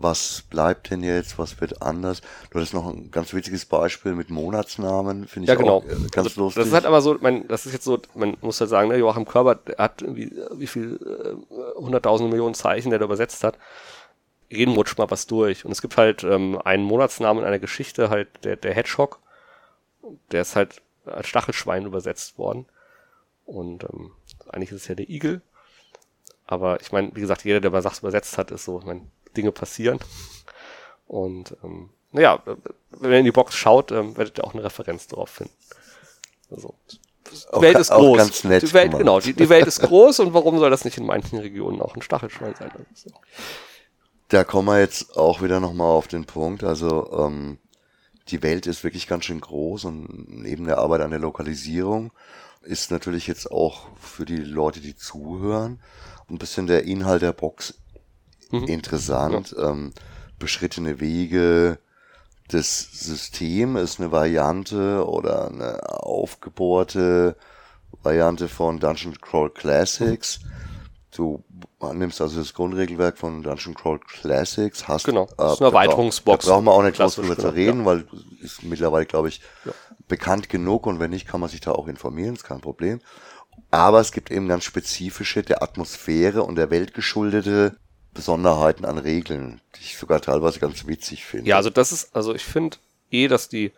was 0.00 0.42
bleibt 0.48 0.90
denn 0.90 1.02
jetzt, 1.02 1.38
was 1.38 1.60
wird 1.60 1.82
anders. 1.82 2.22
Du 2.50 2.58
hattest 2.58 2.72
noch 2.72 2.88
ein 2.88 3.10
ganz 3.10 3.34
witziges 3.34 3.66
Beispiel 3.66 4.14
mit 4.14 4.30
Monatsnamen, 4.30 5.28
finde 5.28 5.44
ich 5.44 5.48
ja, 5.50 5.54
genau. 5.56 5.78
auch 5.78 5.84
äh, 5.84 6.08
ganz 6.10 6.28
also, 6.28 6.44
lustig. 6.44 6.62
Das 6.62 6.68
ist 6.68 6.72
halt 6.72 6.86
aber 6.86 7.02
so, 7.02 7.18
man, 7.20 7.46
das 7.48 7.66
ist 7.66 7.74
jetzt 7.74 7.84
so, 7.84 8.00
man 8.14 8.36
muss 8.40 8.60
halt 8.60 8.70
sagen, 8.70 8.88
ne, 8.88 8.96
Joachim 8.96 9.26
Körber 9.26 9.60
hat 9.76 10.02
wie, 10.06 10.32
wie 10.54 10.66
viel, 10.66 10.98
äh, 11.04 11.78
hunderttausende 11.78 12.30
Millionen 12.30 12.54
Zeichen, 12.54 12.90
der 12.90 12.98
da 12.98 13.04
übersetzt 13.04 13.44
hat. 13.44 13.58
Jeden 14.48 14.74
rutscht 14.74 14.98
mal 14.98 15.10
was 15.10 15.26
durch. 15.26 15.64
Und 15.66 15.70
es 15.70 15.82
gibt 15.82 15.96
halt 15.96 16.24
ähm, 16.24 16.58
einen 16.64 16.82
Monatsnamen 16.82 17.42
in 17.42 17.46
einer 17.46 17.58
Geschichte, 17.58 18.08
halt 18.08 18.28
der, 18.42 18.56
der 18.56 18.74
Hedgehog. 18.74 19.18
Der 20.32 20.40
ist 20.40 20.56
halt 20.56 20.80
als 21.04 21.28
Stachelschwein 21.28 21.84
übersetzt 21.84 22.38
worden. 22.38 22.66
Und 23.50 23.84
ähm, 23.84 24.12
eigentlich 24.48 24.70
ist 24.70 24.82
es 24.82 24.88
ja 24.88 24.94
der 24.94 25.10
Igel. 25.10 25.42
Aber 26.46 26.80
ich 26.80 26.92
meine, 26.92 27.10
wie 27.14 27.20
gesagt, 27.20 27.44
jeder, 27.44 27.60
der 27.60 27.70
mal 27.70 27.82
Sachs 27.82 27.98
übersetzt 27.98 28.38
hat, 28.38 28.50
ist 28.50 28.64
so, 28.64 28.78
ich 28.78 28.84
meine, 28.84 29.02
Dinge 29.36 29.52
passieren. 29.52 29.98
Und 31.06 31.56
ähm, 31.64 31.90
naja, 32.12 32.42
wenn 32.90 33.12
ihr 33.12 33.18
in 33.18 33.24
die 33.24 33.32
Box 33.32 33.54
schaut, 33.54 33.90
ähm, 33.92 34.16
werdet 34.16 34.38
ihr 34.38 34.44
auch 34.44 34.54
eine 34.54 34.64
Referenz 34.64 35.08
darauf 35.08 35.30
finden. 35.30 35.52
Also, 36.50 36.74
die 36.88 37.52
auch, 37.52 37.60
Welt 37.60 37.78
ist 37.78 37.90
groß. 37.90 38.18
Ganz 38.18 38.44
nett 38.44 38.62
die 38.62 38.72
Welt, 38.72 38.96
genau, 38.96 39.20
die, 39.20 39.32
die 39.32 39.48
Welt 39.48 39.66
ist 39.66 39.80
groß 39.82 40.20
und 40.20 40.34
warum 40.34 40.58
soll 40.58 40.70
das 40.70 40.84
nicht 40.84 40.98
in 40.98 41.06
manchen 41.06 41.38
Regionen 41.38 41.80
auch 41.80 41.94
ein 41.94 42.02
Stachelschwein 42.02 42.54
sein? 42.56 42.70
Also, 42.72 43.10
da 44.28 44.44
kommen 44.44 44.68
wir 44.68 44.78
jetzt 44.78 45.16
auch 45.16 45.42
wieder 45.42 45.58
nochmal 45.60 45.88
auf 45.88 46.06
den 46.06 46.24
Punkt. 46.24 46.62
Also 46.62 47.10
ähm, 47.12 47.58
die 48.28 48.42
Welt 48.42 48.66
ist 48.66 48.84
wirklich 48.84 49.08
ganz 49.08 49.24
schön 49.24 49.40
groß 49.40 49.84
und 49.86 50.28
neben 50.28 50.66
der 50.66 50.78
Arbeit 50.78 51.00
an 51.00 51.10
der 51.10 51.18
Lokalisierung 51.18 52.12
ist 52.62 52.90
natürlich 52.90 53.26
jetzt 53.26 53.50
auch 53.50 53.88
für 53.98 54.24
die 54.24 54.36
Leute, 54.36 54.80
die 54.80 54.96
zuhören, 54.96 55.80
ein 56.28 56.38
bisschen 56.38 56.66
der 56.66 56.84
Inhalt 56.84 57.22
der 57.22 57.32
Box 57.32 57.74
mhm. 58.50 58.64
interessant. 58.64 59.54
Ja. 59.56 59.70
Ähm, 59.70 59.92
beschrittene 60.38 61.00
Wege, 61.00 61.78
das 62.48 62.80
System 62.92 63.76
ist 63.76 64.00
eine 64.00 64.10
Variante 64.10 65.06
oder 65.06 65.48
eine 65.48 65.88
aufgebohrte 65.88 67.36
Variante 68.02 68.48
von 68.48 68.80
Dungeon 68.80 69.20
Crawl 69.20 69.50
Classics. 69.50 70.40
Du 71.14 71.42
nimmst 71.92 72.20
also 72.20 72.38
das 72.38 72.54
Grundregelwerk 72.54 73.18
von 73.18 73.42
Dungeon 73.42 73.74
Crawl 73.74 73.98
Classics, 73.98 74.86
hast 74.86 75.06
genau, 75.06 75.28
das 75.36 75.54
ist 75.54 75.60
eine 75.60 75.68
Erweiterungsbox. 75.68 76.44
Da 76.44 76.52
brauchen 76.52 76.64
wir 76.66 76.72
auch 76.72 76.82
nicht 76.82 76.96
groß 76.98 77.16
drüber 77.16 77.36
zu 77.36 77.48
reden, 77.48 77.80
ja. 77.80 77.86
weil 77.86 78.04
ist 78.40 78.62
mittlerweile, 78.62 79.06
glaube 79.06 79.28
ich, 79.28 79.40
ja. 79.64 79.72
bekannt 80.06 80.48
genug 80.48 80.86
und 80.86 81.00
wenn 81.00 81.10
nicht, 81.10 81.26
kann 81.26 81.40
man 81.40 81.50
sich 81.50 81.60
da 81.60 81.72
auch 81.72 81.88
informieren, 81.88 82.34
ist 82.34 82.44
kein 82.44 82.60
Problem. 82.60 83.00
Aber 83.72 84.00
es 84.00 84.12
gibt 84.12 84.30
eben 84.30 84.48
ganz 84.48 84.64
spezifische 84.64 85.42
der 85.42 85.62
Atmosphäre 85.62 86.44
und 86.44 86.54
der 86.56 86.70
Welt 86.70 86.94
geschuldete 86.94 87.76
Besonderheiten 88.14 88.84
an 88.84 88.98
Regeln, 88.98 89.60
die 89.76 89.80
ich 89.82 89.98
sogar 89.98 90.20
teilweise 90.20 90.60
ganz 90.60 90.86
witzig 90.86 91.24
finde. 91.24 91.48
Ja, 91.48 91.56
also 91.56 91.70
das 91.70 91.92
ist, 91.92 92.14
also 92.14 92.34
ich 92.34 92.44
finde 92.44 92.76
eh, 93.10 93.28
dass 93.28 93.48
die 93.48 93.72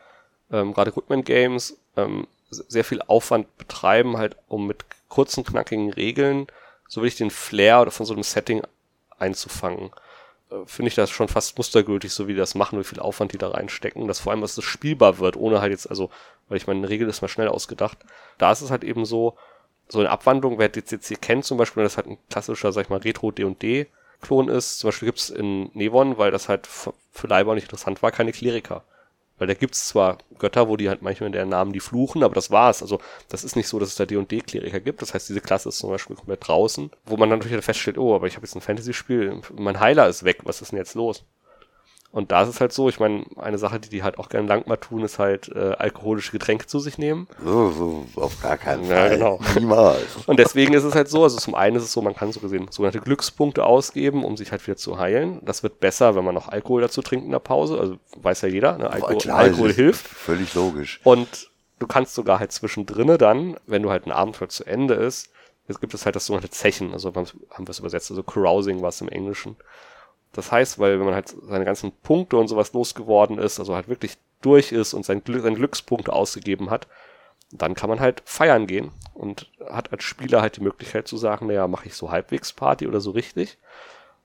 ähm, 0.50 0.74
gerade 0.74 0.92
Goodman 0.92 1.24
Games 1.24 1.76
ähm, 1.96 2.26
sehr 2.50 2.84
viel 2.84 3.02
Aufwand 3.02 3.56
betreiben, 3.56 4.18
halt 4.18 4.36
um 4.48 4.66
mit 4.66 4.84
kurzen, 5.08 5.44
knackigen 5.44 5.92
Regeln 5.92 6.46
so 6.92 7.00
wirklich 7.00 7.16
den 7.16 7.30
Flair 7.30 7.90
von 7.90 8.04
so 8.04 8.12
einem 8.12 8.22
Setting 8.22 8.61
einzufangen. 9.18 9.92
Äh, 10.50 10.56
finde 10.66 10.90
ich 10.90 10.94
das 10.94 11.08
schon 11.08 11.26
fast 11.26 11.56
mustergültig, 11.56 12.12
so 12.12 12.28
wie 12.28 12.34
die 12.34 12.38
das 12.38 12.54
machen, 12.54 12.78
wie 12.78 12.84
viel 12.84 13.00
Aufwand 13.00 13.32
die 13.32 13.38
da 13.38 13.49
reinstecken, 13.49 14.06
dass 14.08 14.20
vor 14.20 14.30
allem, 14.30 14.42
dass 14.42 14.56
das 14.56 14.66
spielbar 14.66 15.18
wird, 15.18 15.38
ohne 15.38 15.62
halt 15.62 15.72
jetzt, 15.72 15.88
also, 15.88 16.11
weil 16.50 16.58
ich 16.58 16.66
meine, 16.66 16.80
eine 16.80 16.90
Regel 16.90 17.08
ist 17.08 17.22
mal 17.22 17.28
schnell 17.28 17.49
ausgedacht. 17.49 17.96
Da 18.37 18.52
ist 18.52 18.61
es 18.61 18.70
halt 18.70 18.84
eben 18.84 19.06
so, 19.06 19.38
so 19.88 20.00
eine 20.00 20.11
Abwandlung, 20.11 20.58
wer 20.58 20.70
jetzt 20.70 21.08
hier 21.08 21.16
kennt 21.16 21.46
zum 21.46 21.56
Beispiel, 21.56 21.82
das 21.82 21.96
halt 21.96 22.08
ein 22.08 22.18
klassischer, 22.28 22.72
sag 22.72 22.82
ich 22.82 22.90
mal, 22.90 23.00
Retro 23.00 23.30
D&D 23.30 23.87
Klon 24.20 24.49
ist. 24.49 24.78
Zum 24.78 24.88
Beispiel 24.88 25.06
gibt's 25.06 25.30
in 25.30 25.70
Nevon, 25.72 26.18
weil 26.18 26.30
das 26.30 26.50
halt 26.50 26.66
für 26.66 27.26
Leiber 27.26 27.54
nicht 27.54 27.64
interessant 27.64 28.02
war, 28.02 28.12
keine 28.12 28.32
Kleriker. 28.32 28.84
Weil 29.42 29.49
da 29.49 29.54
gibt's 29.54 29.88
zwar 29.88 30.18
Götter, 30.38 30.68
wo 30.68 30.76
die 30.76 30.88
halt 30.88 31.02
manchmal 31.02 31.26
in 31.26 31.32
deren 31.32 31.49
Namen 31.49 31.72
die 31.72 31.80
fluchen, 31.80 32.22
aber 32.22 32.32
das 32.32 32.52
war's. 32.52 32.80
Also 32.80 33.00
das 33.28 33.42
ist 33.42 33.56
nicht 33.56 33.66
so, 33.66 33.80
dass 33.80 33.88
es 33.88 33.96
da 33.96 34.06
D&D-Kleriker 34.06 34.78
gibt. 34.78 35.02
Das 35.02 35.14
heißt, 35.14 35.28
diese 35.28 35.40
Klasse 35.40 35.70
ist 35.70 35.78
zum 35.78 35.90
Beispiel 35.90 36.14
komplett 36.14 36.46
draußen, 36.46 36.92
wo 37.06 37.16
man 37.16 37.28
dann 37.28 37.40
natürlich 37.40 37.64
feststellt, 37.64 37.99
oh, 37.99 38.14
aber 38.14 38.28
ich 38.28 38.37
habe 38.37 38.46
jetzt 38.46 38.54
ein 38.54 38.61
Fantasy-Spiel, 38.61 39.40
mein 39.58 39.80
Heiler 39.80 40.06
ist 40.06 40.22
weg, 40.22 40.42
was 40.44 40.62
ist 40.62 40.70
denn 40.70 40.78
jetzt 40.78 40.94
los? 40.94 41.25
Und 42.12 42.31
da 42.31 42.42
ist 42.42 42.49
es 42.50 42.61
halt 42.61 42.75
so, 42.75 42.90
ich 42.90 43.00
meine, 43.00 43.25
eine 43.37 43.57
Sache, 43.57 43.81
die 43.81 43.88
die 43.88 44.02
halt 44.02 44.19
auch 44.19 44.28
gerne 44.28 44.47
lang 44.47 44.69
mal 44.69 44.76
tun, 44.76 45.02
ist 45.02 45.19
halt 45.19 45.49
äh, 45.49 45.73
alkoholische 45.78 46.31
Getränke 46.33 46.66
zu 46.66 46.78
sich 46.78 46.99
nehmen. 46.99 47.26
So, 47.42 47.71
so, 47.71 48.07
auf 48.21 48.40
gar 48.42 48.59
keinen 48.59 48.85
Ja, 48.85 48.97
Fall. 48.97 49.11
genau. 49.11 49.40
Niemals. 49.59 50.04
Und 50.26 50.38
deswegen 50.38 50.75
ist 50.75 50.85
es 50.85 50.95
halt 50.95 51.09
so, 51.09 51.23
also 51.23 51.38
zum 51.38 51.54
einen 51.54 51.76
ist 51.76 51.85
es 51.85 51.92
so, 51.92 52.02
man 52.02 52.14
kann 52.14 52.31
so 52.31 52.40
gesehen 52.40 52.66
sogenannte 52.71 53.00
Glückspunkte 53.00 53.64
ausgeben, 53.64 54.25
um 54.25 54.37
sich 54.37 54.52
halt 54.52 54.66
wieder 54.66 54.76
zu 54.76 54.99
heilen. 54.99 55.40
Das 55.42 55.62
wird 55.62 55.81
besser, 55.81 56.14
wenn 56.14 56.25
man 56.25 56.35
noch 56.35 56.49
Alkohol 56.49 56.83
dazu 56.83 57.00
trinkt 57.00 57.25
in 57.25 57.33
der 57.33 57.38
Pause. 57.38 57.78
Also 57.81 57.97
weiß 58.16 58.42
ja 58.42 58.49
jeder, 58.49 58.76
ne? 58.76 58.90
Alkohol, 58.90 59.16
Klar, 59.16 59.38
Alkohol 59.38 59.73
hilft. 59.73 60.07
Völlig 60.07 60.52
logisch. 60.54 61.00
Und 61.04 61.50
du 61.78 61.87
kannst 61.87 62.14
sogar 62.14 62.40
halt 62.40 62.52
zwischendrinne 62.52 63.16
dann, 63.16 63.57
wenn 63.66 63.83
du 63.83 63.88
halt 63.90 64.07
ein 64.07 64.12
Abenteuer 64.12 64.50
zu 64.50 64.64
Ende 64.66 64.95
ist, 64.95 65.31
jetzt 65.66 65.81
gibt 65.81 65.95
es 65.95 66.04
halt 66.04 66.14
das 66.14 66.26
sogenannte 66.26 66.50
Zechen, 66.50 66.92
also 66.92 67.09
haben 67.14 67.66
wir 67.66 67.71
es 67.71 67.78
übersetzt, 67.78 68.11
also 68.11 68.23
Carousing 68.23 68.83
war 68.83 68.90
es 68.90 69.00
im 69.00 69.09
Englischen. 69.09 69.57
Das 70.32 70.50
heißt, 70.50 70.78
weil 70.78 70.98
wenn 70.98 71.06
man 71.06 71.14
halt 71.14 71.28
seine 71.28 71.64
ganzen 71.64 71.92
Punkte 71.92 72.36
und 72.36 72.48
sowas 72.48 72.72
losgeworden 72.72 73.38
ist, 73.38 73.58
also 73.58 73.74
halt 73.74 73.88
wirklich 73.88 74.16
durch 74.40 74.72
ist 74.72 74.94
und 74.94 75.04
sein 75.04 75.22
Glück, 75.22 75.42
seine 75.42 75.56
Glückspunkte 75.56 76.12
ausgegeben 76.12 76.70
hat, 76.70 76.86
dann 77.50 77.74
kann 77.74 77.90
man 77.90 78.00
halt 78.00 78.22
feiern 78.24 78.66
gehen 78.66 78.92
und 79.14 79.50
hat 79.68 79.92
als 79.92 80.04
Spieler 80.04 80.40
halt 80.40 80.56
die 80.56 80.62
Möglichkeit 80.62 81.06
zu 81.06 81.18
sagen, 81.18 81.46
naja, 81.46 81.68
mache 81.68 81.86
ich 81.86 81.94
so 81.94 82.10
halbwegs 82.10 82.52
Party 82.52 82.86
oder 82.86 83.00
so 83.00 83.10
richtig. 83.10 83.58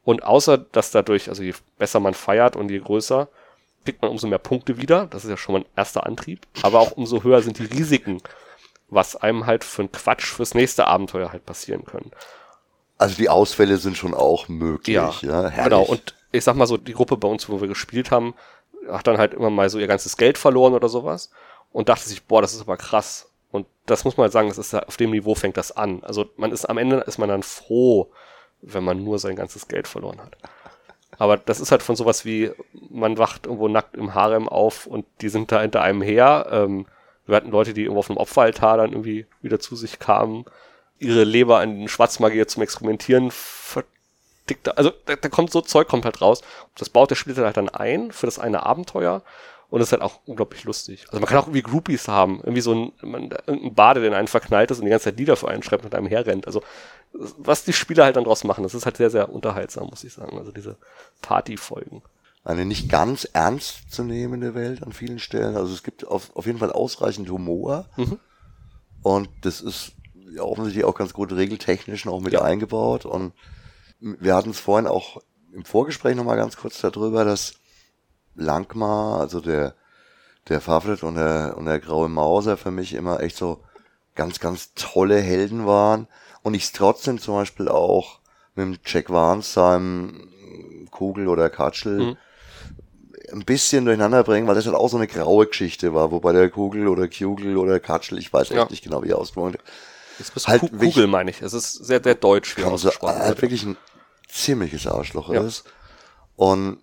Und 0.03 0.23
außer, 0.23 0.57
dass 0.57 0.91
dadurch, 0.91 1.27
also 1.27 1.43
je 1.43 1.53
besser 1.77 1.99
man 1.99 2.13
feiert 2.13 2.55
und 2.55 2.71
je 2.71 2.79
größer, 2.79 3.27
kriegt 3.83 4.01
man 4.01 4.11
umso 4.11 4.27
mehr 4.27 4.37
Punkte 4.37 4.77
wieder. 4.77 5.07
Das 5.07 5.25
ist 5.25 5.29
ja 5.29 5.37
schon 5.37 5.53
mal 5.53 5.61
ein 5.61 5.69
erster 5.75 6.05
Antrieb. 6.05 6.47
Aber 6.61 6.79
auch 6.79 6.91
umso 6.91 7.23
höher 7.23 7.41
sind 7.41 7.59
die 7.59 7.65
Risiken, 7.65 8.21
was 8.89 9.17
einem 9.17 9.45
halt 9.45 9.65
für 9.65 9.81
einen 9.81 9.91
Quatsch 9.91 10.25
fürs 10.25 10.53
nächste 10.53 10.87
Abenteuer 10.87 11.33
halt 11.33 11.45
passieren 11.45 11.83
können. 11.83 12.11
Also 12.98 13.16
die 13.16 13.30
Ausfälle 13.30 13.77
sind 13.77 13.96
schon 13.96 14.13
auch 14.13 14.48
möglich. 14.48 14.96
Ja, 14.96 15.12
Herrlich. 15.22 15.63
genau. 15.63 15.84
Und 15.84 16.16
ich 16.32 16.44
sag 16.44 16.56
mal 16.56 16.68
so, 16.68 16.77
die 16.77 16.94
Gruppe 16.94 17.18
bei 17.18 17.27
uns, 17.27 17.48
wo 17.50 17.62
wir 17.62 17.68
gespielt 17.68 18.12
haben, 18.12 18.34
hat 18.89 19.08
dann 19.08 19.18
halt 19.18 19.34
immer 19.34 19.50
mal 19.50 19.70
so 19.70 19.80
ihr 19.80 19.88
ganzes 19.88 20.18
Geld 20.18 20.38
verloren 20.38 20.74
oder 20.74 20.89
sowas 20.89 21.30
und 21.72 21.89
dachte 21.89 22.08
sich, 22.08 22.24
boah, 22.24 22.42
das 22.42 22.54
ist 22.54 22.62
aber 22.62 22.77
krass. 22.77 23.32
Und 23.51 23.68
das 23.86 24.04
muss 24.04 24.18
man 24.18 24.24
halt 24.24 24.34
sagen, 24.34 24.50
das 24.50 24.58
ist 24.58 24.74
auf 24.74 24.98
dem 24.98 25.12
Niveau 25.12 25.36
fängt 25.36 25.58
das 25.58 25.72
an. 25.72 26.04
Also 26.04 26.25
man 26.38 26.51
ist 26.51 26.66
am 26.66 26.77
Ende 26.77 26.98
ist 27.01 27.18
man 27.18 27.30
dann 27.30 27.44
froh, 27.44 28.12
wenn 28.62 28.84
man 28.84 29.04
nur 29.04 29.20
sein 29.20 29.36
ganzes 29.36 29.68
Geld 29.68 29.88
verloren 29.88 30.20
hat. 30.20 30.38
Aber 31.20 31.38
das 31.38 31.60
ist 31.60 31.72
halt 31.72 31.84
von 31.84 31.96
sowas 31.96 32.25
wie, 32.25 32.51
man 32.89 33.18
wacht 33.18 33.46
irgendwo 33.46 33.68
nackt 33.68 33.96
im 33.96 34.13
Harem 34.13 34.50
auf 34.50 34.86
und 34.86 35.06
die 35.22 35.30
sind 35.30 35.51
da 35.51 35.62
hinter 35.62 35.82
einem 35.82 36.01
her. 36.01 36.48
Ähm, 36.51 36.86
wir 37.25 37.36
hatten 37.36 37.51
Leute, 37.51 37.74
die 37.74 37.84
irgendwo 37.84 38.00
auf 38.00 38.10
einem 38.10 38.18
Opferaltar 38.18 38.77
dann 38.77 38.92
irgendwie 38.92 39.25
wieder 39.42 39.60
zu 39.60 39.75
sich 39.75 40.00
kamen 40.00 40.46
ihre 41.00 41.24
Leber 41.24 41.60
an 41.60 41.80
den 41.80 41.88
Schwarzmagier 41.88 42.48
zum 42.48 42.63
Experimentieren 42.63 43.32
verdickt. 43.32 44.77
Also 44.77 44.92
da, 45.06 45.16
da 45.16 45.30
kommt 45.30 45.51
so 45.51 45.62
Zeug 45.62 45.88
kommt 45.88 46.06
halt 46.06 46.22
raus. 46.22 46.42
Das 46.75 46.89
baut 46.89 47.12
der 47.12 47.16
Spieler 47.16 47.46
halt 47.46 47.58
dann 47.58 47.70
ein 47.70 48.12
für 48.12 48.25
das 48.25 48.39
eine 48.39 48.66
Abenteuer. 48.66 49.24
Und 49.70 49.80
das 49.80 49.89
ist 49.89 49.92
halt 49.92 50.01
auch 50.01 50.22
unglaublich 50.25 50.63
lustig. 50.63 51.06
Also 51.10 51.20
man 51.20 51.27
kann 51.27 51.38
auch 51.38 51.48
irgendwie 51.48 51.62
Groupies 51.62 52.08
haben. 52.08 52.38
Irgendwie 52.38 52.62
so 52.62 52.74
ein, 52.74 52.94
man, 53.01 53.30
irgendein 53.46 53.75
Bade, 53.75 54.00
der 54.00 54.10
in 54.10 54.16
einen 54.16 54.30
verknallt 54.30 54.72
ist 54.72 54.80
und 54.80 54.86
die 54.86 54.92
ganze 54.92 55.06
Zeit 55.06 55.18
Lieder 55.18 55.36
für 55.36 55.50
einen 55.50 55.62
schreibt 55.62 55.84
und 55.84 55.94
einem 55.94 56.08
herrennt. 56.08 56.48
Also 56.48 56.63
was 57.12 57.66
die 57.66 57.74
Spieler 57.74 58.06
halt 58.06 58.16
dann 58.16 58.24
draus 58.24 58.44
machen, 58.44 58.63
das 58.63 58.74
ist 58.74 58.86
halt 58.86 58.98
sehr, 58.98 59.10
sehr 59.10 59.30
unterhaltsam, 59.30 59.88
muss 59.88 60.06
ich 60.06 60.13
sagen. 60.13 60.38
Also 60.38 60.51
diese 60.51 60.77
Partyfolgen. 61.22 62.01
Eine 62.46 62.66
nicht 62.66 62.89
ganz 62.89 63.25
ernst 63.25 63.92
zu 63.92 64.06
nehmende 64.06 64.56
Welt 64.56 64.84
an 64.84 64.94
vielen 64.94 65.20
Stellen. 65.20 65.58
Also 65.58 65.74
es 65.74 65.84
gibt 65.84 66.08
auf, 66.08 66.34
auf 66.34 66.46
jeden 66.46 66.60
Fall 66.60 66.72
ausreichend 66.72 67.30
Humor. 67.30 67.89
Mhm. 67.98 68.20
Und 69.04 69.30
das 69.42 69.60
ist 69.60 69.92
offensichtlich 70.39 70.86
auch 70.86 70.96
ganz 70.96 71.13
gut 71.13 71.31
regeltechnisch 71.31 72.05
noch 72.05 72.19
mit 72.19 72.34
Ja. 72.34 72.41
eingebaut. 72.41 73.05
Und 73.05 73.34
wir 74.00 74.36
hatten 74.36 74.51
es 74.51 74.60
vorhin 74.60 74.88
auch 74.88 75.22
im 75.53 75.65
Vorgespräch 75.65 76.15
nochmal 76.15 76.38
ganz 76.38 76.57
kurz 76.57 76.81
darüber, 76.81 77.25
dass 77.25 77.55
Langmar, 78.36 79.19
also 79.19 79.39
der, 79.39 79.74
der 80.50 80.62
Faflet 80.62 81.03
und 81.03 81.15
der, 81.15 81.55
und 81.57 81.65
der 81.65 81.79
Graue 81.79 82.10
Mauser 82.10 82.57
für 82.57 82.72
mich 82.72 82.93
immer 82.93 83.22
echt 83.22 83.38
so 83.38 83.63
ganz, 84.15 84.39
ganz 84.39 84.74
tolle 84.75 85.19
Helden 85.19 85.65
waren. 85.65 86.07
Und 86.43 86.53
ich 86.53 86.63
es 86.65 86.72
trotzdem 86.72 87.19
zum 87.19 87.36
Beispiel 87.36 87.67
auch 87.67 88.19
mit 88.55 88.65
dem 88.65 88.77
Jack 88.86 89.10
Vance, 89.10 89.53
seinem 89.53 90.29
Kugel 90.91 91.27
oder 91.27 91.50
Katschel, 91.50 92.00
Mhm. 92.01 92.17
ein 93.34 93.46
bisschen 93.46 93.86
durcheinander 93.86 94.24
bringen, 94.24 94.48
weil 94.48 94.55
das 94.55 94.65
halt 94.65 94.75
auch 94.75 94.88
so 94.89 94.98
eine 94.98 95.07
graue 95.07 95.48
Geschichte 95.48 95.93
war, 95.93 96.12
wobei 96.12 96.31
der 96.31 96.50
Kugel 96.50 96.88
oder 96.88 97.07
Kugel 97.10 97.57
oder 97.57 97.79
Katschel, 97.79 98.17
ich 98.19 98.31
weiß 98.31 98.51
echt 98.51 98.57
Ja. 98.57 98.67
nicht 98.69 98.84
genau, 98.84 99.03
wie 99.03 99.10
er 99.10 99.17
ausgesprochen 99.17 99.53
wird, 99.53 99.63
Das 100.17 100.31
bist 100.31 100.47
Halt 100.47 100.62
Ku- 100.62 100.71
wirklich- 100.71 100.93
Kugel, 100.95 101.07
meine 101.07 101.29
ich. 101.31 101.41
Es 101.41 101.53
ist 101.53 101.74
sehr, 101.74 102.01
sehr 102.03 102.15
deutsch, 102.15 102.57
wie 102.57 102.63
also 102.63 102.74
ausgesprochen 102.75 103.15
halt 103.19 103.27
wird. 103.29 103.41
wirklich 103.43 103.63
ein 103.63 103.77
ziemliches 104.27 104.88
Arschloch 104.88 105.29
Ja. 105.29 105.41
ist. 105.43 105.63
Und 106.36 106.79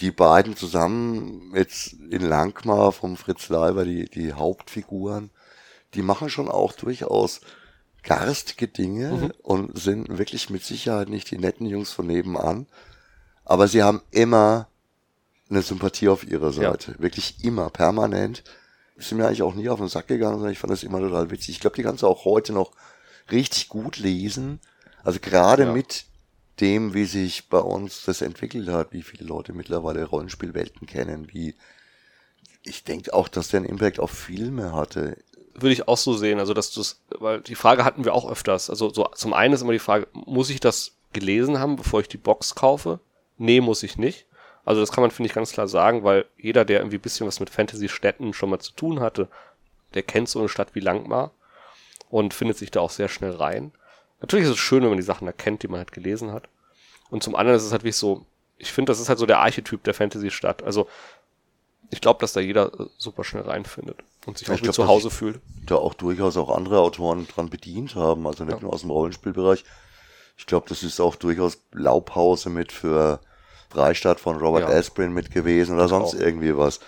die 0.00 0.10
beiden 0.10 0.56
zusammen 0.56 1.52
jetzt 1.54 1.92
in 1.92 2.22
Langmar 2.22 2.92
vom 2.92 3.16
Fritz 3.16 3.48
Leiber, 3.48 3.84
die, 3.84 4.08
die 4.08 4.32
Hauptfiguren, 4.32 5.30
die 5.94 6.02
machen 6.02 6.28
schon 6.30 6.48
auch 6.48 6.72
durchaus 6.72 7.40
garstige 8.04 8.68
Dinge 8.68 9.10
Mhm. 9.10 9.32
und 9.42 9.78
sind 9.78 10.18
wirklich 10.18 10.50
mit 10.50 10.64
Sicherheit 10.64 11.08
nicht 11.08 11.30
die 11.30 11.38
netten 11.38 11.66
Jungs 11.66 11.92
von 11.92 12.06
nebenan. 12.06 12.66
Aber 13.44 13.66
sie 13.66 13.82
haben 13.82 14.02
immer 14.10 14.68
eine 15.50 15.62
Sympathie 15.62 16.08
auf 16.08 16.24
ihrer 16.24 16.50
Ja. 16.52 16.70
Seite. 16.72 16.94
Wirklich 16.98 17.42
immer, 17.42 17.70
permanent. 17.70 18.44
Ist 18.98 19.12
mir 19.12 19.26
eigentlich 19.26 19.42
auch 19.42 19.54
nie 19.54 19.68
auf 19.68 19.78
den 19.78 19.88
Sack 19.88 20.08
gegangen, 20.08 20.34
sondern 20.36 20.52
ich 20.52 20.58
fand 20.58 20.72
das 20.72 20.82
immer 20.82 20.98
total 20.98 21.30
witzig. 21.30 21.50
Ich 21.50 21.60
glaube, 21.60 21.76
die 21.76 21.82
kannst 21.82 22.02
du 22.02 22.06
auch 22.08 22.24
heute 22.24 22.52
noch 22.52 22.72
richtig 23.30 23.68
gut 23.68 23.96
lesen. 23.98 24.60
Also 25.04 25.20
gerade 25.20 25.64
Ja. 25.64 25.72
mit 25.72 26.04
dem, 26.60 26.92
wie 26.94 27.04
sich 27.04 27.48
bei 27.48 27.60
uns 27.60 28.04
das 28.04 28.20
entwickelt 28.20 28.68
hat, 28.68 28.92
wie 28.92 29.02
viele 29.02 29.24
Leute 29.24 29.52
mittlerweile 29.52 30.04
Rollenspielwelten 30.04 30.86
kennen, 30.86 31.28
wie 31.32 31.54
ich 32.64 32.82
denke 32.84 33.14
auch, 33.14 33.28
dass 33.28 33.48
der 33.48 33.58
einen 33.58 33.68
Impact 33.68 34.00
auf 34.00 34.10
Filme 34.10 34.72
hatte. 34.72 35.16
würde 35.54 35.72
ich 35.72 35.88
auch 35.88 35.96
so 35.96 36.16
sehen, 36.16 36.38
also 36.38 36.54
dass 36.54 36.70
du 36.70 36.80
es, 36.80 37.00
weil 37.18 37.40
die 37.40 37.54
Frage 37.56 37.84
hatten 37.84 38.04
wir 38.04 38.14
auch 38.14 38.30
öfters. 38.30 38.70
Also 38.70 38.92
so 38.92 39.04
zum 39.14 39.32
einen 39.34 39.54
ist 39.54 39.62
immer 39.62 39.72
die 39.72 39.78
Frage, 39.80 40.06
muss 40.12 40.50
ich 40.50 40.60
das 40.60 40.92
gelesen 41.12 41.58
haben, 41.58 41.74
bevor 41.76 42.00
ich 42.00 42.06
die 42.08 42.16
Box 42.16 42.54
kaufe? 42.54 43.00
Nee, 43.38 43.60
muss 43.60 43.82
ich 43.82 43.96
nicht. 43.96 44.26
Also 44.68 44.82
das 44.82 44.92
kann 44.92 45.00
man, 45.00 45.10
finde 45.10 45.28
ich, 45.28 45.34
ganz 45.34 45.52
klar 45.52 45.66
sagen, 45.66 46.04
weil 46.04 46.26
jeder, 46.36 46.66
der 46.66 46.80
irgendwie 46.80 46.98
ein 46.98 47.00
bisschen 47.00 47.26
was 47.26 47.40
mit 47.40 47.48
Fantasy-Städten 47.48 48.34
schon 48.34 48.50
mal 48.50 48.58
zu 48.58 48.72
tun 48.72 49.00
hatte, 49.00 49.28
der 49.94 50.02
kennt 50.02 50.28
so 50.28 50.40
eine 50.40 50.50
Stadt 50.50 50.74
wie 50.74 50.80
Langmar 50.80 51.30
und 52.10 52.34
findet 52.34 52.58
sich 52.58 52.70
da 52.70 52.80
auch 52.80 52.90
sehr 52.90 53.08
schnell 53.08 53.30
rein. 53.30 53.72
Natürlich 54.20 54.44
ist 54.44 54.52
es 54.52 54.58
schön, 54.58 54.82
wenn 54.82 54.90
man 54.90 54.98
die 54.98 55.04
Sachen 55.04 55.26
erkennt, 55.26 55.62
die 55.62 55.68
man 55.68 55.78
halt 55.78 55.92
gelesen 55.92 56.32
hat. 56.32 56.50
Und 57.08 57.22
zum 57.22 57.34
anderen 57.34 57.56
ist 57.56 57.64
es 57.64 57.72
halt 57.72 57.80
wirklich 57.82 57.96
so, 57.96 58.26
ich 58.58 58.70
finde, 58.70 58.90
das 58.90 59.00
ist 59.00 59.08
halt 59.08 59.18
so 59.18 59.24
der 59.24 59.38
Archetyp 59.38 59.82
der 59.84 59.94
Fantasy-Stadt. 59.94 60.62
Also 60.62 60.86
ich 61.90 62.02
glaube, 62.02 62.20
dass 62.20 62.34
da 62.34 62.40
jeder 62.40 62.66
äh, 62.78 62.86
super 62.98 63.24
schnell 63.24 63.44
reinfindet 63.44 63.96
und 64.26 64.36
sich 64.36 64.50
auch 64.50 64.60
glaub, 64.60 64.74
zu 64.74 64.86
Hause 64.86 65.08
fühlt. 65.08 65.40
Da 65.64 65.76
auch 65.76 65.94
durchaus 65.94 66.36
auch 66.36 66.54
andere 66.54 66.80
Autoren 66.80 67.26
dran 67.26 67.48
bedient 67.48 67.94
haben, 67.94 68.26
also 68.26 68.44
nicht 68.44 68.56
Ja. 68.56 68.60
nur 68.60 68.74
aus 68.74 68.82
dem 68.82 68.90
Rollenspielbereich. 68.90 69.64
Ich 70.36 70.44
glaube, 70.44 70.68
das 70.68 70.82
ist 70.82 71.00
auch 71.00 71.16
durchaus 71.16 71.62
Laubhause 71.72 72.50
mit 72.50 72.70
für 72.70 73.20
Freistadt 73.70 74.20
von 74.20 74.36
Robert 74.36 74.62
Ja. 74.68 74.68
Asprin 74.76 75.12
mit 75.12 75.30
gewesen 75.30 75.74
oder 75.76 75.88
sonst 75.88 76.14
auch. 76.14 76.20
irgendwie 76.20 76.56
was. 76.56 76.80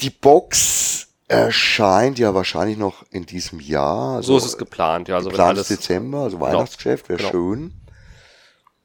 Die 0.00 0.10
Box 0.10 1.08
erscheint 1.28 2.18
ja 2.18 2.34
wahrscheinlich 2.34 2.76
noch 2.78 3.04
in 3.10 3.26
diesem 3.26 3.60
Jahr. 3.60 4.16
Also 4.16 4.32
So 4.32 4.38
ist 4.38 4.44
es 4.52 4.58
geplant, 4.58 5.08
ja. 5.08 5.16
Also 5.16 5.28
Geplant 5.30 5.58
ist 5.58 5.70
Dezember, 5.70 6.20
also 6.20 6.40
Weihnachtsgeschäft, 6.40 7.08
wäre 7.08 7.18
Genau. 7.18 7.30
schön. 7.30 7.74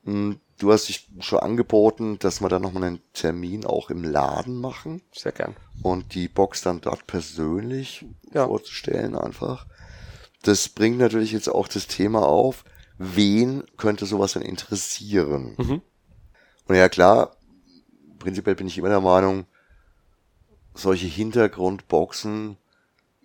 Hm, 0.03 0.39
Du 0.57 0.71
hast 0.71 0.87
dich 0.87 1.09
schon 1.19 1.39
angeboten, 1.39 2.17
dass 2.19 2.39
wir 2.39 2.47
dann 2.47 2.61
nochmal 2.61 2.83
einen 2.85 3.01
Termin 3.11 3.65
auch 3.65 3.89
im 3.89 4.05
Laden 4.05 4.55
machen 4.61 5.01
sehr 5.13 5.33
gern. 5.33 5.53
und 5.83 6.15
die 6.15 6.29
Box 6.29 6.61
dann 6.61 6.79
dort 6.79 7.05
persönlich 7.07 8.05
Ja. 8.33 8.45
vorzustellen 8.45 9.17
einfach. 9.17 9.65
Das 10.43 10.69
bringt 10.69 10.97
natürlich 10.97 11.33
jetzt 11.33 11.49
auch 11.49 11.67
das 11.67 11.87
Thema 11.87 12.25
auf, 12.25 12.63
wen 12.97 13.65
könnte 13.75 14.05
sowas 14.05 14.31
denn 14.31 14.43
interessieren? 14.43 15.55
Mhm. 15.57 15.81
Und 16.67 16.75
ja 16.75 16.89
klar, 16.89 17.35
prinzipiell 18.19 18.55
bin 18.55 18.67
ich 18.67 18.77
immer 18.77 18.89
der 18.89 19.01
Meinung, 19.01 19.45
solche 20.73 21.07
Hintergrundboxen 21.07 22.57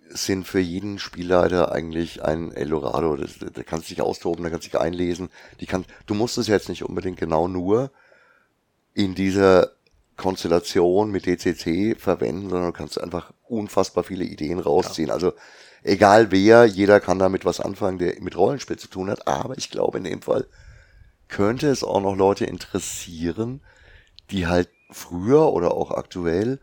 sind 0.09 0.47
für 0.47 0.59
jeden 0.59 0.99
Spielleiter 0.99 1.71
eigentlich 1.71 2.23
ein 2.23 2.51
Eldorado. 2.51 3.15
Das, 3.15 3.37
da 3.39 3.63
kannst 3.63 3.89
du 3.89 3.93
dich 3.93 4.01
austoben, 4.01 4.43
da 4.43 4.49
kannst 4.49 4.67
du 4.67 4.71
dich 4.71 4.79
einlesen. 4.79 5.29
Die 5.59 5.65
kann, 5.65 5.85
du 6.05 6.13
musst 6.13 6.37
es 6.37 6.47
jetzt 6.47 6.69
nicht 6.69 6.83
unbedingt 6.83 7.17
genau 7.17 7.47
nur 7.47 7.91
in 8.93 9.15
dieser 9.15 9.71
Konstellation 10.17 11.11
mit 11.11 11.25
DCC 11.25 11.95
verwenden, 11.97 12.49
sondern 12.49 12.71
du 12.71 12.77
kannst 12.77 12.99
einfach 12.99 13.33
unfassbar 13.47 14.03
viele 14.03 14.25
Ideen 14.25 14.59
rausziehen. 14.59 15.09
Also 15.09 15.33
egal 15.83 16.31
wer, 16.31 16.65
jeder 16.65 16.99
kann 16.99 17.19
damit 17.19 17.45
was 17.45 17.59
anfangen, 17.59 17.97
der 17.97 18.21
mit 18.21 18.37
Rollenspiel 18.37 18.77
zu 18.77 18.87
tun 18.87 19.09
hat. 19.09 19.27
Aber 19.27 19.57
ich 19.57 19.71
glaube, 19.71 19.97
in 19.97 20.03
dem 20.03 20.21
Fall 20.21 20.45
könnte 21.31 21.67
es 21.69 21.83
auch 21.83 22.01
noch 22.01 22.15
Leute 22.15 22.45
interessieren, 22.45 23.61
die 24.29 24.45
halt 24.45 24.69
früher 24.91 25.51
oder 25.51 25.73
auch 25.73 25.89
aktuell 25.91 26.59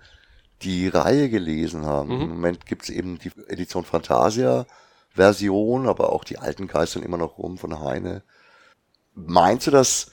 die 0.62 0.86
Reihe 0.88 1.28
gelesen 1.28 1.84
haben. 1.84 2.14
Mhm. 2.14 2.22
Im 2.22 2.28
Moment 2.30 2.66
gibt's 2.66 2.88
eben 2.88 3.18
die 3.18 3.32
Edition 3.48 3.84
Fantasia 3.84 4.66
Version, 5.10 5.88
aber 5.88 6.12
auch 6.12 6.22
die 6.22 6.38
alten 6.38 6.68
geistern 6.68 7.02
immer 7.02 7.16
noch 7.16 7.38
rum 7.38 7.58
von 7.58 7.80
Heine. 7.80 8.22
Meinst 9.14 9.66
du, 9.66 9.70
dass 9.72 10.12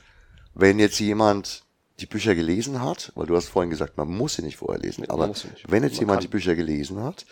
wenn 0.55 0.79
jetzt 0.79 0.99
jemand 0.99 1.63
die 1.99 2.05
Bücher 2.07 2.33
gelesen 2.33 2.81
hat, 2.81 3.11
weil 3.15 3.27
du 3.27 3.35
hast 3.35 3.49
vorhin 3.49 3.69
gesagt, 3.69 3.97
man 3.97 4.07
muss 4.09 4.35
sie 4.35 4.41
nicht 4.41 4.57
vorher 4.57 4.81
lesen, 4.81 5.01
Nee, 5.01 5.09
aber 5.09 5.27
nicht. 5.27 5.45
wenn 5.67 5.83
jetzt 5.83 5.93
Man 5.93 5.99
jemand 6.01 6.17
kann. 6.17 6.21
die 6.21 6.27
Bücher 6.29 6.55
gelesen 6.55 7.03
hat, 7.03 7.25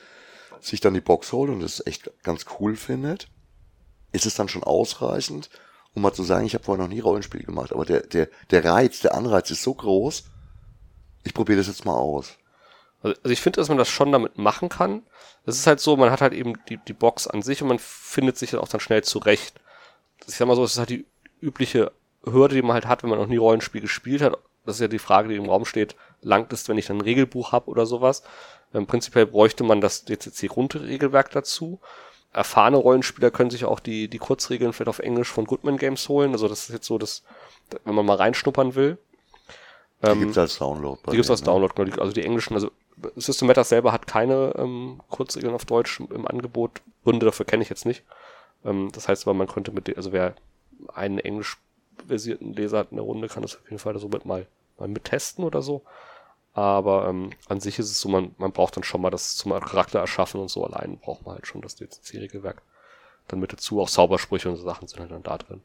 sich 0.62 0.80
dann 0.82 0.94
die 0.94 1.02
Box 1.02 1.32
holt 1.32 1.50
und 1.50 1.62
das 1.62 1.86
echt 1.86 2.12
ganz 2.24 2.46
cool 2.60 2.76
findet, 2.76 3.28
ist 4.12 4.26
es 4.26 4.36
dann 4.36 4.48
schon 4.50 4.64
ausreichend, 4.64 5.50
um 5.94 6.02
mal 6.02 6.14
zu 6.14 6.24
sagen, 6.24 6.46
ich 6.46 6.54
habe 6.54 6.64
vorher 6.64 6.84
noch 6.84 6.94
nie 6.94 7.00
Rollenspiel 7.00 7.44
gemacht, 7.44 7.72
aber 7.72 7.86
der, 7.86 8.02
der, 8.02 8.28
der 8.50 8.66
Reiz, 8.66 9.00
der 9.02 9.14
Anreiz 9.14 9.52
ist 9.52 9.64
so 9.64 9.74
groß, 9.74 10.24
ich 11.24 11.34
probiere 11.34 11.60
das 11.60 11.68
jetzt 11.68 11.86
mal 11.86 11.96
aus. 11.96 12.38
Also, 13.02 13.18
also 13.24 13.32
ich 13.32 13.42
finde, 13.42 13.58
dass 13.58 13.70
man 13.70 13.78
das 13.78 13.90
schon 13.90 14.12
damit 14.12 14.38
machen 14.38 14.70
kann. 14.70 15.04
Es 15.46 15.58
ist 15.58 15.68
halt 15.68 15.80
so, 15.80 15.96
man 15.98 16.12
hat 16.12 16.22
halt 16.22 16.34
eben 16.34 16.54
die, 16.70 16.78
die 16.78 16.94
Box 16.94 17.28
an 17.28 17.42
sich 17.42 17.62
und 17.62 17.68
man 17.68 17.80
findet 17.80 18.38
sich 18.38 18.52
dann 18.52 18.60
auch 18.60 18.68
dann 18.68 18.80
schnell 18.80 19.04
zurecht. 19.04 19.60
Ich 20.28 20.36
sag 20.36 20.48
mal 20.48 20.56
so, 20.56 20.64
es 20.64 20.74
ist 20.74 20.80
halt 20.80 20.90
die 20.90 21.06
übliche 21.42 21.92
Hürde, 22.24 22.56
die 22.56 22.62
man 22.62 22.74
halt 22.74 22.88
hat, 22.88 23.04
wenn 23.04 23.10
man 23.10 23.20
noch 23.20 23.28
nie 23.28 23.38
Rollenspiel 23.38 23.82
gespielt 23.82 24.22
hat. 24.22 24.38
Das 24.66 24.76
ist 24.78 24.82
ja 24.82 24.88
die 24.88 25.00
Frage, 25.00 25.28
die 25.28 25.36
im 25.36 25.50
Raum 25.50 25.66
steht, 25.66 25.96
langt 26.22 26.54
es, 26.54 26.70
wenn 26.70 26.78
ich 26.78 26.86
dann 26.86 26.98
ein 26.98 27.02
Regelbuch 27.02 27.52
habe 27.52 27.70
oder 27.70 27.86
sowas? 27.86 28.24
Ähm, 28.74 28.88
prinzipiell 28.88 29.26
bräuchte 29.26 29.66
man 29.66 29.82
das 29.82 30.06
DCC-Grundregelwerk 30.06 31.32
dazu. 31.32 31.82
Erfahrene 32.34 32.78
Rollenspieler 32.78 33.32
können 33.32 33.52
sich 33.52 33.66
auch 33.66 33.80
die, 33.80 34.08
die 34.08 34.18
Kurzregeln 34.18 34.74
vielleicht 34.74 34.90
auf 34.90 35.00
Englisch 35.00 35.30
von 35.30 35.46
Goodman 35.46 35.78
Games 35.78 36.10
holen. 36.10 36.32
Also 36.32 36.48
das 36.48 36.68
ist 36.68 36.74
jetzt 36.74 36.88
so, 36.88 36.98
dass, 36.98 37.24
wenn 37.86 37.94
man 37.96 38.06
mal 38.06 38.18
reinschnuppern 38.18 38.76
will. 38.76 38.98
Die 40.04 40.20
gibt's 40.20 40.38
als 40.38 40.58
Download. 40.58 41.00
bei 41.04 41.12
Die 41.12 41.18
gibt's 41.18 41.30
als 41.32 41.42
ne? 41.42 41.46
Download, 41.46 41.74
genau. 41.76 42.02
Also 42.02 42.12
die 42.12 42.24
englischen, 42.24 42.56
also 42.56 42.72
System 43.16 43.48
Matters 43.48 43.70
selber 43.70 43.92
hat 43.92 44.08
keine 44.08 44.54
ähm, 44.58 45.00
Kurzregeln 45.10 45.54
auf 45.54 45.66
Deutsch 45.66 46.00
im 46.00 46.28
Angebot. 46.28 46.82
Gründe 47.04 47.26
dafür 47.26 47.46
kenne 47.46 47.64
ich 47.64 47.70
jetzt 47.70 47.86
nicht. 47.86 48.04
Ähm, 48.66 48.92
das 48.92 49.08
heißt 49.08 49.26
aber, 49.26 49.34
man 49.34 49.48
könnte 49.48 49.72
mit, 49.72 49.88
den- 49.88 49.96
also 49.96 50.12
wer 50.12 50.36
einen 50.94 51.20
englisch 51.20 51.58
versierten 52.08 52.54
Leser 52.54 52.80
hat 52.80 52.88
in 52.92 52.98
der 52.98 53.06
Runde, 53.06 53.28
kann 53.30 53.44
das 53.44 53.56
auf 53.56 53.64
jeden 53.66 53.80
Fall 53.80 53.98
somit 54.00 54.26
mal, 54.26 54.46
mal 54.78 54.88
mittesten 54.90 55.44
oder 55.46 55.62
so. 55.62 55.84
Aber 56.54 57.08
ähm, 57.08 57.32
an 57.50 57.60
sich 57.60 57.80
ist 57.80 57.90
es 57.90 58.00
so, 58.00 58.10
man, 58.10 58.36
man 58.38 58.52
braucht 58.52 58.78
dann 58.78 58.84
schon 58.84 59.02
mal 59.02 59.10
das 59.10 59.36
zum 59.36 59.52
Charakter 59.54 60.00
erschaffen 60.00 60.40
und 60.40 60.50
so 60.50 60.64
allein 60.66 60.98
braucht 61.00 61.26
man 61.26 61.36
halt 61.36 61.48
schon 61.48 61.62
das 61.62 61.76
DCC-Regelwerk. 61.76 62.62
Dann 63.28 63.40
mit 63.40 63.52
dazu 63.54 63.82
auch 63.82 63.90
Zaubersprüche 63.90 64.50
und 64.50 64.58
so 64.58 64.64
Sachen 64.64 64.88
sind 64.88 65.00
halt 65.00 65.12
dann 65.12 65.24
da 65.24 65.38
drin. 65.38 65.62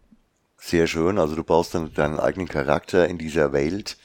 Sehr 0.56 0.86
schön. 0.86 1.18
Also 1.18 1.36
du 1.36 1.44
baust 1.44 1.74
dann 1.74 1.92
deinen 1.92 2.18
eigenen 2.18 2.48
Charakter 2.48 3.06
in 3.06 3.18
dieser 3.18 3.52
Welt, 3.52 3.96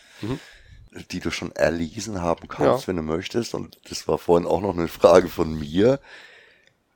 die 1.11 1.19
du 1.19 1.31
schon 1.31 1.51
erlesen 1.53 2.21
haben 2.21 2.47
kannst, 2.47 2.83
Ja. 2.83 2.87
wenn 2.89 2.97
du 2.97 3.01
möchtest. 3.03 3.53
Und 3.53 3.79
das 3.89 4.07
war 4.07 4.17
vorhin 4.17 4.47
auch 4.47 4.61
noch 4.61 4.75
eine 4.77 4.87
Frage 4.87 5.29
von 5.29 5.57
mir. 5.57 5.99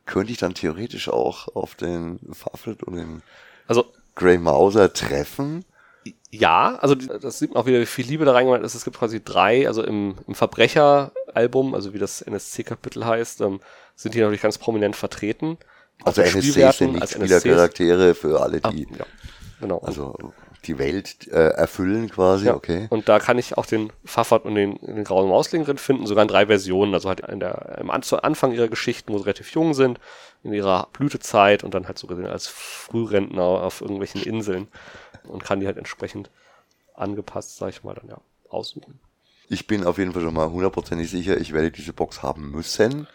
Könnte 0.06 0.32
ich 0.32 0.38
dann 0.38 0.54
theoretisch 0.54 1.10
auch 1.10 1.48
auf 1.56 1.76
den 1.76 2.20
Faflet 2.34 2.84
und 2.84 2.96
den 2.98 3.22
Also 3.68 3.86
Grey 4.16 4.38
Mauser 4.38 4.92
treffen? 4.94 5.64
Ja, 6.32 6.76
also 6.76 6.96
das 6.96 7.40
sieht 7.40 7.54
man 7.54 7.62
auch 7.62 7.66
wieder, 7.68 7.80
wie 7.80 7.86
viel 7.86 8.06
Liebe 8.06 8.26
da 8.26 8.34
reingemacht 8.34 8.62
ist. 8.62 8.76
Es 8.76 8.84
gibt 8.84 8.98
quasi 8.98 9.24
drei, 9.24 9.68
also 9.68 9.84
im, 9.84 10.16
im 10.28 10.36
Verbrecher-Album, 10.36 11.74
also 11.76 11.94
wie 11.94 12.00
das 12.00 12.22
NSC-Kapitel 12.22 13.06
heißt, 13.06 13.42
ähm, 13.42 13.60
sind 13.96 14.14
die 14.16 14.20
natürlich 14.20 14.42
ganz 14.42 14.58
prominent 14.58 14.96
vertreten. 14.96 15.58
Also 16.04 16.24
Spielwerten 16.26 16.78
sind 16.78 16.92
nicht 16.94 17.02
als 17.02 17.12
Spielercharaktere 17.14 18.14
für 18.14 18.40
alle, 18.42 18.60
Ah, 18.64 18.72
die 18.72 18.84
ja, 18.84 19.06
genau. 19.60 19.80
also 19.80 20.16
die 20.68 20.78
Welt 20.78 21.28
äh, 21.28 21.50
erfüllen 21.50 22.10
quasi, 22.10 22.48
ja. 22.48 22.56
okay. 22.56 22.88
Und 22.90 23.10
da 23.10 23.20
kann 23.20 23.38
ich 23.38 23.58
auch 23.58 23.66
den 23.66 23.92
Pfaffert 24.06 24.46
und 24.46 24.56
den, 24.56 24.78
den 24.82 25.04
grauen 25.04 25.30
Mausling 25.30 25.66
drin 25.66 25.78
finden, 25.78 26.06
sogar 26.06 26.24
in 26.24 26.28
drei 26.28 26.48
Versionen. 26.48 26.94
Also 26.94 27.10
halt 27.10 27.22
in 27.22 27.40
der, 27.40 27.78
im 27.80 27.90
An 27.90 28.02
Anfang 28.22 28.52
ihrer 28.54 28.68
Geschichten, 28.68 29.14
wo 29.14 29.18
sie 29.18 29.24
relativ 29.26 29.52
jung 29.52 29.74
sind, 29.74 30.00
in 30.44 30.54
ihrer 30.54 30.88
Blütezeit 30.94 31.64
und 31.64 31.74
dann 31.74 31.88
halt 31.88 31.98
so 31.98 32.08
gesehen 32.08 32.28
als 32.28 32.48
Frührentner 32.48 33.44
auf 33.44 33.82
irgendwelchen 33.82 34.22
Inseln 34.22 34.68
und 35.24 35.44
kann 35.44 35.60
die 35.60 35.66
halt 35.66 35.78
entsprechend 35.78 36.30
angepasst, 36.94 37.58
sag 37.58 37.70
ich 37.70 37.84
mal, 37.84 37.96
dann 37.96 38.10
ja 38.10 38.18
aussuchen. 38.50 39.00
Ich 39.50 39.68
bin 39.68 39.86
auf 39.86 39.98
jeden 39.98 40.12
Fall 40.12 40.22
schon 40.22 40.34
mal 40.34 40.50
hundertprozentig 40.50 41.10
sicher, 41.10 41.38
ich 41.38 41.54
werde 41.54 41.72
diese 41.72 41.94
Box 41.94 42.22
haben 42.22 42.52
müssen. 42.52 43.08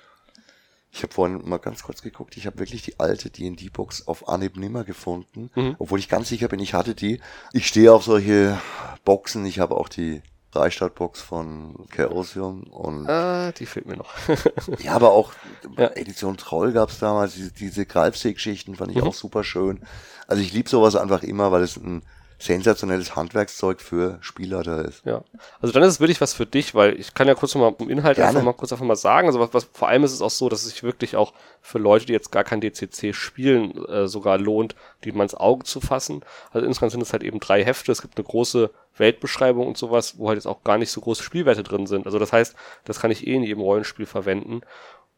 Ich 0.95 1.03
habe 1.03 1.13
vorhin 1.15 1.41
mal 1.49 1.57
ganz 1.57 1.83
kurz 1.83 2.03
geguckt, 2.03 2.37
ich 2.37 2.47
habe 2.47 2.59
wirklich 2.59 2.83
die 2.83 3.01
alte 3.01 3.31
D&D-Box 3.31 4.07
auf 4.09 4.29
Anhieb 4.29 4.57
nimmer 4.59 4.85
gefunden, 4.85 5.51
Mhm. 5.55 5.77
obwohl 5.79 5.99
ich 5.99 6.09
ganz 6.11 6.29
sicher 6.29 6.49
bin, 6.49 6.61
ich 6.61 6.75
hatte 6.75 6.95
die. 6.95 7.19
Ich 7.55 7.67
stehe 7.67 7.93
auf 7.93 8.05
solche 8.05 8.61
Boxen, 9.05 9.47
ich 9.47 9.59
habe 9.59 9.75
auch 9.77 9.89
die 9.89 10.21
Freistadt-Box 10.51 11.23
von 11.23 11.87
Chaosium 11.97 12.65
und 12.65 13.09
Ah, 13.09 13.53
die 13.53 13.65
fehlt 13.65 13.87
mir 13.87 13.97
noch. 13.97 14.13
ja, 14.85 14.93
aber 14.93 15.13
auch 15.13 15.33
Ja. 15.79 15.89
Edition 15.93 16.37
Troll 16.37 16.73
gab's 16.73 16.99
damals, 16.99 17.35
diese, 17.37 17.53
diese 17.53 17.87
Greifsee-Geschichten 17.87 18.75
fand 18.77 18.91
ich 18.91 18.99
Mhm. 18.99 19.05
auch 19.05 19.15
super 19.15 19.45
schön. 19.45 19.81
Also 20.27 20.43
ich 20.43 20.53
liebe 20.53 20.69
sowas 20.69 20.95
einfach 20.95 21.23
immer, 21.23 21.51
weil 21.53 21.63
es 21.63 21.79
ein 21.79 22.03
sensationelles 22.43 23.15
Handwerkszeug 23.15 23.81
für 23.81 24.19
Spieler 24.21 24.63
da 24.63 24.81
ist. 24.81 25.05
Ja, 25.05 25.23
also 25.61 25.73
dann 25.73 25.83
ist 25.85 25.91
es 25.91 26.01
wirklich 26.01 26.21
was 26.21 26.35
für 26.35 26.47
dich, 26.47 26.75
weil 26.75 26.99
ich 26.99 27.15
kann 27.15 27.29
ja 27.29 27.35
kurz 27.35 27.55
nochmal 27.55 27.75
im 27.79 27.89
Inhalt 27.89 28.17
Gerne. 28.17 28.31
einfach 28.31 28.43
mal 28.43 28.53
kurz 28.53 28.73
einfach 28.73 28.85
mal 28.85 28.97
sagen. 28.97 29.29
Also 29.29 29.39
was, 29.39 29.55
was 29.55 29.69
vor 29.73 29.89
allem 29.89 30.03
ist 30.03 30.13
es 30.13 30.21
auch 30.21 30.31
so, 30.31 30.49
dass 30.49 30.65
es 30.65 30.71
sich 30.71 30.83
wirklich 30.83 31.15
auch 31.15 31.33
für 31.61 31.79
Leute, 31.79 32.07
die 32.07 32.13
jetzt 32.13 32.33
gar 32.33 32.43
kein 32.43 32.61
DCC 32.61 33.15
spielen, 33.15 33.85
äh, 33.87 34.09
sogar 34.09 34.39
lohnt, 34.39 34.75
die 35.05 35.13
mal 35.13 35.23
ins 35.23 35.35
Auge 35.35 35.65
zu 35.65 35.81
fassen. 35.81 36.25
Also 36.51 36.67
insgesamt 36.67 36.93
sind 36.93 37.03
es 37.03 37.13
halt 37.13 37.23
eben 37.23 37.39
drei 37.39 37.65
Hefte. 37.65 37.93
Es 37.93 38.03
gibt 38.03 38.19
eine 38.19 38.27
große 38.27 38.71
Weltbeschreibung 38.97 39.67
und 39.69 39.79
sowas, 39.79 40.19
wo 40.19 40.29
halt 40.29 40.37
jetzt 40.37 40.47
auch 40.47 40.65
gar 40.65 40.79
nicht 40.79 40.91
so 40.91 41.01
große 41.01 41.23
Spielwerte 41.23 41.63
drin 41.63 41.87
sind. 41.87 42.07
Also 42.07 42.19
das 42.19 42.33
heißt, 42.33 42.57
das 42.85 42.99
kann 42.99 43.13
ich 43.13 43.27
eh 43.27 43.35
in 43.35 43.45
jedem 43.45 43.63
Rollenspiel 43.63 44.07
verwenden. 44.07 44.63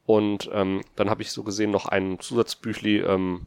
Und 0.04 0.50
ähm, 0.52 0.82
dann 0.96 1.08
habe 1.08 1.22
ich 1.22 1.32
so 1.32 1.42
gesehen 1.42 1.70
noch 1.70 1.86
ein 1.86 2.20
Zusatzbüchli, 2.20 2.98
ähm, 2.98 3.46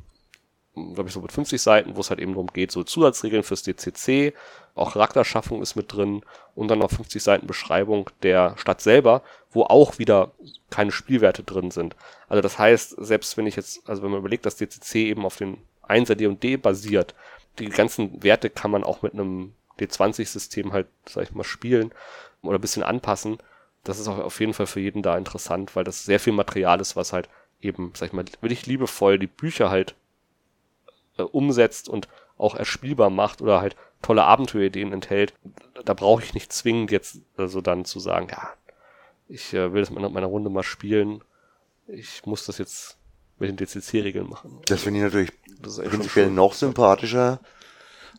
glaube 0.93 1.09
ich, 1.09 1.13
so 1.13 1.21
mit 1.21 1.31
50 1.31 1.61
Seiten, 1.61 1.95
wo 1.95 2.01
es 2.01 2.09
halt 2.09 2.19
eben 2.19 2.33
darum 2.33 2.47
geht, 2.47 2.71
so 2.71 2.83
Zusatzregeln 2.83 3.43
fürs 3.43 3.63
DCC, 3.63 4.33
auch 4.75 4.93
Charakterschaffung 4.93 5.61
ist 5.61 5.75
mit 5.75 5.91
drin 5.91 6.21
und 6.55 6.67
dann 6.67 6.79
noch 6.79 6.91
50 6.91 7.21
Seiten 7.21 7.47
Beschreibung 7.47 8.09
der 8.23 8.55
Stadt 8.57 8.81
selber, 8.81 9.23
wo 9.51 9.63
auch 9.63 9.99
wieder 9.99 10.31
keine 10.69 10.91
Spielwerte 10.91 11.43
drin 11.43 11.71
sind. 11.71 11.95
Also 12.29 12.41
das 12.41 12.59
heißt, 12.59 12.95
selbst 12.99 13.37
wenn 13.37 13.47
ich 13.47 13.55
jetzt, 13.55 13.87
also 13.89 14.03
wenn 14.03 14.11
man 14.11 14.19
überlegt, 14.19 14.45
dass 14.45 14.57
DCC 14.57 15.09
eben 15.09 15.25
auf 15.25 15.37
den 15.37 15.57
1er 15.87 16.15
D&D 16.15 16.57
basiert, 16.57 17.15
die 17.59 17.69
ganzen 17.69 18.21
Werte 18.23 18.49
kann 18.49 18.71
man 18.71 18.83
auch 18.83 19.01
mit 19.01 19.13
einem 19.13 19.53
D20-System 19.79 20.73
halt, 20.73 20.87
sag 21.07 21.23
ich 21.23 21.33
mal, 21.33 21.43
spielen 21.43 21.91
oder 22.41 22.57
ein 22.57 22.61
bisschen 22.61 22.83
anpassen. 22.83 23.37
Das 23.83 23.99
ist 23.99 24.07
auch 24.07 24.19
auf 24.19 24.39
jeden 24.39 24.53
Fall 24.53 24.67
für 24.67 24.79
jeden 24.79 25.01
da 25.01 25.17
interessant, 25.17 25.75
weil 25.75 25.83
das 25.83 26.05
sehr 26.05 26.19
viel 26.19 26.33
Material 26.33 26.81
ist, 26.81 26.95
was 26.95 27.13
halt 27.13 27.29
eben, 27.61 27.93
sag 27.95 28.07
ich 28.07 28.13
mal, 28.13 28.25
wirklich 28.41 28.65
liebevoll 28.65 29.17
die 29.17 29.27
Bücher 29.27 29.69
halt 29.69 29.95
äh, 31.17 31.23
umsetzt 31.23 31.89
und 31.89 32.07
auch 32.37 32.55
erspielbar 32.55 33.09
macht 33.09 33.41
oder 33.41 33.61
halt 33.61 33.75
tolle 34.01 34.23
Abenteuerideen 34.23 34.93
enthält, 34.93 35.33
da 35.85 35.93
brauche 35.93 36.23
ich 36.23 36.33
nicht 36.33 36.53
zwingend 36.53 36.91
jetzt 36.91 37.19
also 37.35 37.61
dann 37.61 37.83
zu 37.85 37.99
sagen, 37.99 38.27
ja, 38.29 38.49
ich 39.27 39.53
äh, 39.53 39.73
will 39.73 39.81
das 39.81 39.89
mit 39.89 39.99
meiner 40.11 40.27
Runde 40.27 40.49
mal 40.49 40.63
spielen, 40.63 41.23
ich 41.87 42.25
muss 42.25 42.45
das 42.45 42.57
jetzt 42.57 42.97
mit 43.39 43.49
den 43.49 43.57
DCC-Regeln 43.57 44.29
machen. 44.29 44.59
Das 44.67 44.81
finde 44.81 44.99
ich 44.99 45.03
natürlich 45.05 45.31
prinzipiell 45.89 46.29
noch 46.29 46.53
sympathischer, 46.53 47.39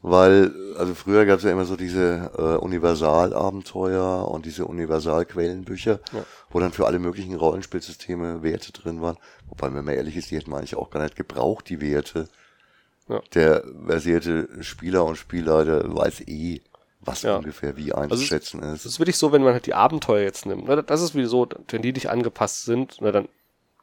weil, 0.02 0.52
also 0.76 0.94
früher 0.94 1.26
gab 1.26 1.38
es 1.38 1.44
ja 1.44 1.50
immer 1.50 1.64
so 1.64 1.76
diese 1.76 2.30
äh, 2.36 2.62
Universalabenteuer 2.64 4.28
und 4.28 4.46
diese 4.46 4.64
Universalquellenbücher, 4.66 6.00
Ja. 6.12 6.24
wo 6.50 6.60
dann 6.60 6.72
für 6.72 6.86
alle 6.86 6.98
möglichen 6.98 7.34
Rollenspielsysteme 7.34 8.42
Werte 8.42 8.72
drin 8.72 9.00
waren. 9.02 9.16
Wobei, 9.48 9.72
wenn 9.74 9.84
man 9.84 9.94
ehrlich 9.94 10.16
ist, 10.16 10.30
die 10.30 10.36
hätten 10.36 10.50
wir 10.50 10.58
eigentlich 10.58 10.76
auch 10.76 10.90
gar 10.90 11.02
nicht 11.02 11.16
gebraucht, 11.16 11.68
die 11.68 11.80
Werte. 11.80 12.28
Ja. 13.08 13.20
Der 13.34 13.64
versierte 13.86 14.62
Spieler 14.62 15.04
und 15.04 15.16
Spielleiter 15.16 15.82
weiß 15.94 16.20
eh, 16.28 16.60
was 17.00 17.22
Ja. 17.22 17.36
ungefähr 17.36 17.76
wie 17.76 17.92
einzuschätzen 17.92 18.62
Es 18.62 18.80
ist. 18.84 18.92
ist 18.92 18.98
wirklich 19.00 19.16
so, 19.16 19.32
wenn 19.32 19.42
man 19.42 19.52
halt 19.54 19.66
die 19.66 19.74
Abenteuer 19.74 20.22
jetzt 20.22 20.46
nimmt. 20.46 20.66
Ne, 20.68 20.82
das 20.82 21.00
ist 21.00 21.14
wie 21.14 21.24
so, 21.24 21.48
wenn 21.68 21.82
die 21.82 21.92
nicht 21.92 22.10
angepasst 22.10 22.64
sind, 22.64 23.00
dann 23.00 23.28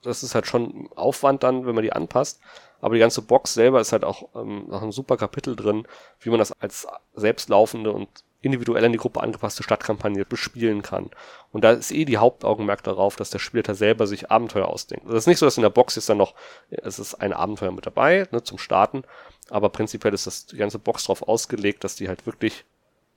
das 0.03 0.21
ist 0.21 0.35
halt 0.35 0.45
schon 0.45 0.87
Aufwand 0.95 1.41
dann, 1.41 1.65
wenn 1.65 1.73
man 1.73 1.83
die 1.83 1.91
anpasst. 1.93 2.39
Aber 2.79 2.93
die 2.93 2.99
ganze 2.99 3.23
Box 3.23 3.55
selber 3.55 3.81
ist 3.81 3.91
halt 3.91 4.03
auch 4.03 4.29
ähm, 4.35 4.65
noch 4.67 4.83
ein 4.83 4.91
super 4.91 5.17
Kapitel 5.17 5.55
drin, 5.55 5.87
wie 6.19 6.29
man 6.29 6.37
das 6.37 6.51
als 6.61 6.85
selbstlaufende 7.15 7.91
und 7.91 8.07
individuell 8.45 8.85
an 8.85 8.91
die 8.91 8.99
Gruppe 8.99 9.21
angepasste 9.21 9.63
Stadtkampagne 9.63 10.23
bespielen 10.23 10.83
kann. 10.83 11.09
Und 11.51 11.63
da 11.63 11.71
ist 11.71 11.91
eh 11.91 12.05
die 12.05 12.17
Hauptaugenmerk 12.17 12.83
darauf, 12.83 13.15
dass 13.15 13.31
der 13.31 13.39
Spieler 13.39 13.73
selber 13.73 14.05
sich 14.05 14.29
Abenteuer 14.29 14.67
ausdenkt. 14.67 15.07
Es 15.07 15.15
ist 15.15 15.27
nicht 15.27 15.39
so, 15.39 15.47
dass 15.47 15.57
in 15.57 15.63
der 15.63 15.71
Box 15.71 15.95
jetzt 15.95 16.09
dann 16.09 16.19
noch, 16.19 16.35
es 16.69 16.99
ist 16.99 17.15
ein 17.15 17.33
Abenteuer 17.33 17.71
mit 17.71 17.87
dabei, 17.87 18.27
ne, 18.31 18.43
zum 18.43 18.59
Starten, 18.59 19.03
aber 19.49 19.69
prinzipiell 19.69 20.13
ist 20.13 20.27
das 20.27 20.45
die 20.45 20.57
ganze 20.57 20.77
Box 20.77 21.05
darauf 21.05 21.27
ausgelegt, 21.27 21.83
dass 21.83 21.95
die 21.95 22.07
halt 22.07 22.27
wirklich 22.27 22.65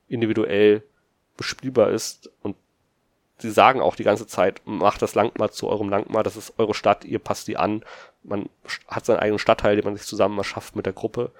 individuell 0.07 0.83
bespielbar 1.37 1.91
ist 1.91 2.31
und 2.41 2.55
sie 3.37 3.51
sagen 3.51 3.81
auch 3.81 3.95
die 3.95 4.03
ganze 4.03 4.25
Zeit, 4.25 4.61
macht 4.65 5.03
das 5.03 5.13
Langmar 5.13 5.51
zu 5.51 5.67
eurem 5.69 5.89
Langmar, 5.89 6.23
das 6.23 6.37
ist 6.37 6.53
eure 6.57 6.73
Stadt, 6.73 7.05
ihr 7.05 7.19
passt 7.19 7.47
die 7.47 7.57
an. 7.57 7.83
Man 8.23 8.49
hat 8.87 9.05
seinen 9.05 9.19
eigenen 9.19 9.39
Stadtteil, 9.39 9.75
den 9.75 9.85
man 9.85 9.95
sich 9.95 10.07
zusammen 10.07 10.37
erschafft 10.39 10.75
mit 10.75 10.87
der 10.87 10.93
Gruppe. 10.93 11.31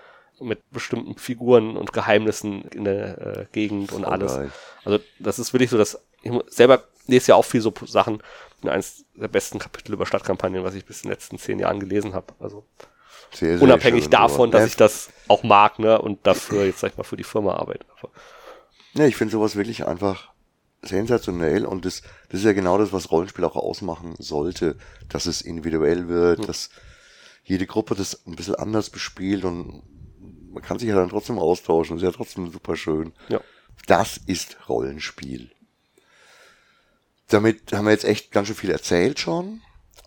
Mit 0.41 0.69
bestimmten 0.71 1.15
Figuren 1.17 1.77
und 1.77 1.93
Geheimnissen 1.93 2.63
in 2.63 2.85
der 2.85 3.17
äh, 3.19 3.45
Gegend 3.51 3.91
und 3.91 4.03
Voll 4.03 4.13
alles. 4.13 4.35
geil. 4.35 4.51
Also 4.85 4.99
das 5.19 5.39
ist 5.39 5.53
wirklich 5.53 5.69
so, 5.69 5.77
dass 5.77 5.99
ich 6.21 6.31
selber 6.47 6.83
lese 7.07 7.29
ja 7.29 7.35
auch 7.35 7.45
viel 7.45 7.61
so 7.61 7.73
Sachen. 7.85 8.21
Eines 8.63 9.05
der 9.15 9.29
besten 9.29 9.57
Kapitel 9.57 9.93
über 9.93 10.05
Stadtkampagnen, 10.05 10.63
was 10.63 10.73
ich 10.75 10.85
bis 10.85 10.97
in 10.97 11.03
den 11.03 11.11
letzten 11.13 11.37
zehn 11.37 11.59
Jahren 11.59 11.79
gelesen 11.79 12.13
habe. 12.13 12.33
Also 12.39 12.65
Sehr, 13.31 13.57
sehr 13.57 13.61
unabhängig 13.63 14.09
davon, 14.09 14.49
sowas. 14.51 14.61
dass 14.61 14.69
ich 14.69 14.75
das 14.75 15.09
auch 15.29 15.43
mag, 15.43 15.79
ne, 15.79 16.01
und 16.01 16.27
dafür 16.27 16.65
jetzt 16.65 16.79
sag 16.79 16.91
ich 16.91 16.97
mal 16.97 17.03
für 17.05 17.15
die 17.17 17.23
Firma 17.23 17.55
arbeite. 17.55 17.85
Ja, 18.95 19.05
ich 19.05 19.15
finde 19.15 19.31
sowas 19.31 19.55
wirklich 19.55 19.85
einfach 19.87 20.29
sensationell 20.81 21.65
und 21.65 21.85
das, 21.85 22.01
das 22.29 22.39
ist 22.41 22.45
ja 22.45 22.53
genau 22.53 22.77
das, 22.77 22.91
was 22.93 23.11
Rollenspiel 23.11 23.43
auch 23.45 23.55
ausmachen 23.55 24.15
sollte, 24.17 24.77
dass 25.09 25.25
es 25.25 25.41
individuell 25.41 26.07
wird, 26.07 26.47
dass 26.47 26.69
jede 27.43 27.65
Gruppe 27.65 27.95
das 27.95 28.25
ein 28.27 28.35
bisschen 28.35 28.55
anders 28.55 28.89
bespielt 28.89 29.43
und 29.45 29.83
man 30.51 30.63
kann 30.63 30.79
sich 30.79 30.89
ja 30.89 30.95
dann 30.95 31.09
trotzdem 31.09 31.39
austauschen, 31.39 31.97
ist 31.97 32.03
ja 32.03 32.11
trotzdem 32.11 32.51
super 32.51 32.75
schön. 32.75 33.13
ja. 33.29 33.39
Das 33.87 34.17
ist 34.17 34.57
Rollenspiel. 34.67 35.51
Damit 37.29 37.71
haben 37.73 37.85
wir 37.85 37.91
jetzt 37.91 38.05
echt 38.05 38.31
ganz 38.31 38.47
schön 38.47 38.55
viel 38.55 38.71
erzählt 38.71 39.19
schon, 39.19 39.61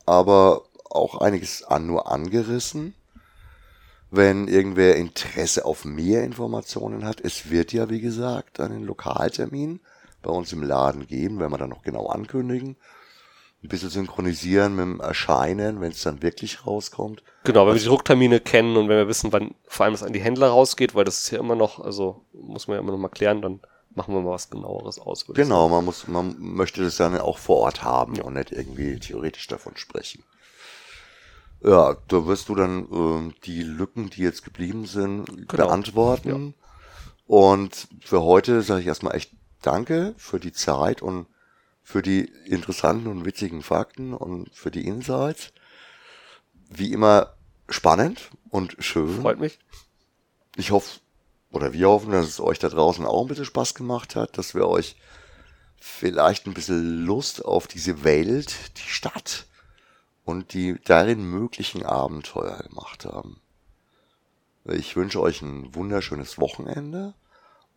aber 0.07 0.63
auch 0.91 1.21
einiges 1.21 1.63
an 1.65 1.87
nur 1.87 2.11
angerissen. 2.11 2.95
Wenn 4.11 4.47
irgendwer 4.47 4.97
Interesse 4.97 5.65
auf 5.65 5.85
mehr 5.85 6.23
Informationen 6.23 7.05
hat, 7.05 7.21
es 7.21 7.49
wird 7.51 7.73
ja, 7.73 7.89
wie 7.89 8.01
gesagt, 8.01 8.61
einen 8.61 8.85
Lokaltermin 8.85 9.81
bei 10.21 10.31
uns 10.31 10.53
im 10.53 10.63
Laden 10.63 11.07
geben, 11.07 11.41
werden 11.41 11.53
wir 11.53 11.59
dann 11.59 11.71
noch 11.71 11.83
genau 11.83 12.09
ankündigen. 12.09 12.77
Ein 13.63 13.69
bisschen 13.69 13.91
synchronisieren 13.91 14.75
mit 14.75 14.83
dem 14.85 15.01
Erscheinen, 15.01 15.81
wenn 15.81 15.93
es 15.93 16.03
dann 16.03 16.21
wirklich 16.23 16.67
rauskommt. 16.67 17.23
Genau, 17.45 17.67
wenn 17.67 17.75
wir 17.75 17.81
die 17.81 17.87
Drucktermine 17.87 18.41
kennen 18.41 18.77
und 18.77 18.89
wenn 18.89 18.97
wir 18.97 19.09
wissen, 19.09 19.33
wann 19.33 19.55
vor 19.69 19.85
allem 19.85 19.95
es 19.95 20.03
an 20.03 20.13
die 20.13 20.21
Händler 20.21 20.49
rausgeht, 20.49 20.95
weil 20.97 21.05
das 21.05 21.21
ist 21.21 21.31
ja 21.31 21.39
immer 21.39 21.55
noch, 21.55 21.79
also 21.79 22.25
muss 22.33 22.67
man 22.67 22.77
ja 22.77 22.81
immer 22.81 22.91
noch 22.93 22.99
mal 22.99 23.09
klären, 23.09 23.41
dann 23.41 23.61
machen 23.95 24.15
wir 24.15 24.21
mal 24.21 24.31
was 24.33 24.51
genaueres 24.51 24.99
aus. 24.99 25.27
Genau, 25.29 25.69
man 25.69 25.85
muss, 25.85 26.09
man 26.09 26.35
möchte 26.39 26.83
das 26.83 26.97
dann 26.97 27.17
auch 27.19 27.39
vor 27.39 27.59
Ort 27.59 27.85
haben 27.85 28.21
und 28.21 28.35
nicht 28.35 28.51
irgendwie 28.51 28.99
theoretisch 28.99 29.47
davon 29.47 29.77
sprechen. 29.77 30.25
Ja, 31.65 31.97
da 32.09 32.27
wirst 32.27 32.49
du 32.49 32.57
dann 32.57 32.89
ähm, 32.91 33.35
die 33.45 33.63
Lücken, 33.63 34.11
die 34.11 34.23
jetzt 34.23 34.43
geblieben 34.45 34.87
sind, 34.87 35.27
Genau. 35.49 35.67
beantworten. 35.67 36.55
Und 37.29 37.87
für 38.01 38.23
heute 38.23 38.63
sage 38.63 38.81
ich 38.81 38.87
erstmal 38.89 39.15
echt 39.15 39.31
Danke 39.63 40.15
für 40.17 40.41
die 40.41 40.53
Zeit 40.53 41.03
und 41.03 41.27
für 41.83 42.03
die 42.03 42.31
interessanten 42.47 43.09
und 43.09 43.25
witzigen 43.25 43.63
Fakten 43.63 44.15
und 44.15 44.55
für 44.55 44.71
die 44.71 44.87
Insights. 44.87 45.53
Wie 46.71 46.93
immer 46.93 47.35
spannend 47.69 48.31
und 48.51 48.77
schön. 48.79 49.21
Freut 49.21 49.41
mich. 49.41 49.59
Ich 50.57 50.71
hoffe, 50.71 51.01
oder 51.51 51.73
wir 51.73 51.89
hoffen, 51.89 52.13
dass 52.13 52.27
es 52.27 52.41
euch 52.41 52.59
da 52.59 52.69
draußen 52.69 53.05
auch 53.05 53.23
ein 53.23 53.29
bisschen 53.29 53.45
Spaß 53.45 53.75
gemacht 53.75 54.17
hat, 54.17 54.39
dass 54.39 54.55
wir 54.55 54.69
euch 54.69 54.97
vielleicht 55.81 56.47
ein 56.47 56.55
bisschen 56.55 57.05
Lust 57.05 57.45
auf 57.45 57.67
diese 57.67 58.05
Welt, 58.05 58.79
die 58.79 58.89
Stadt 58.89 59.47
und 60.25 60.55
die 60.55 60.79
darin 60.85 61.25
möglichen 61.25 61.85
Abenteuer 61.85 62.59
gemacht 62.59 63.05
haben. 63.05 63.41
Ich 64.65 64.95
wünsche 64.95 65.21
euch 65.21 65.43
ein 65.43 65.75
wunderschönes 65.75 66.39
Wochenende 66.39 67.15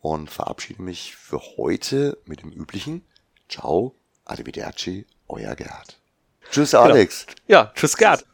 und 0.00 0.30
verabschiede 0.30 0.82
mich 0.82 1.16
für 1.16 1.40
heute 1.56 2.16
mit 2.26 2.42
dem 2.42 2.52
üblichen 2.52 3.04
Ciao, 3.48 3.94
arrivederci, 4.24 5.06
euer 5.28 5.54
Gerd. 5.54 5.98
Tschüss, 6.50 6.74
Alex. 6.74 7.26
Ja, 7.46 7.72
tschüss 7.74 7.96
Gerd. 7.96 8.26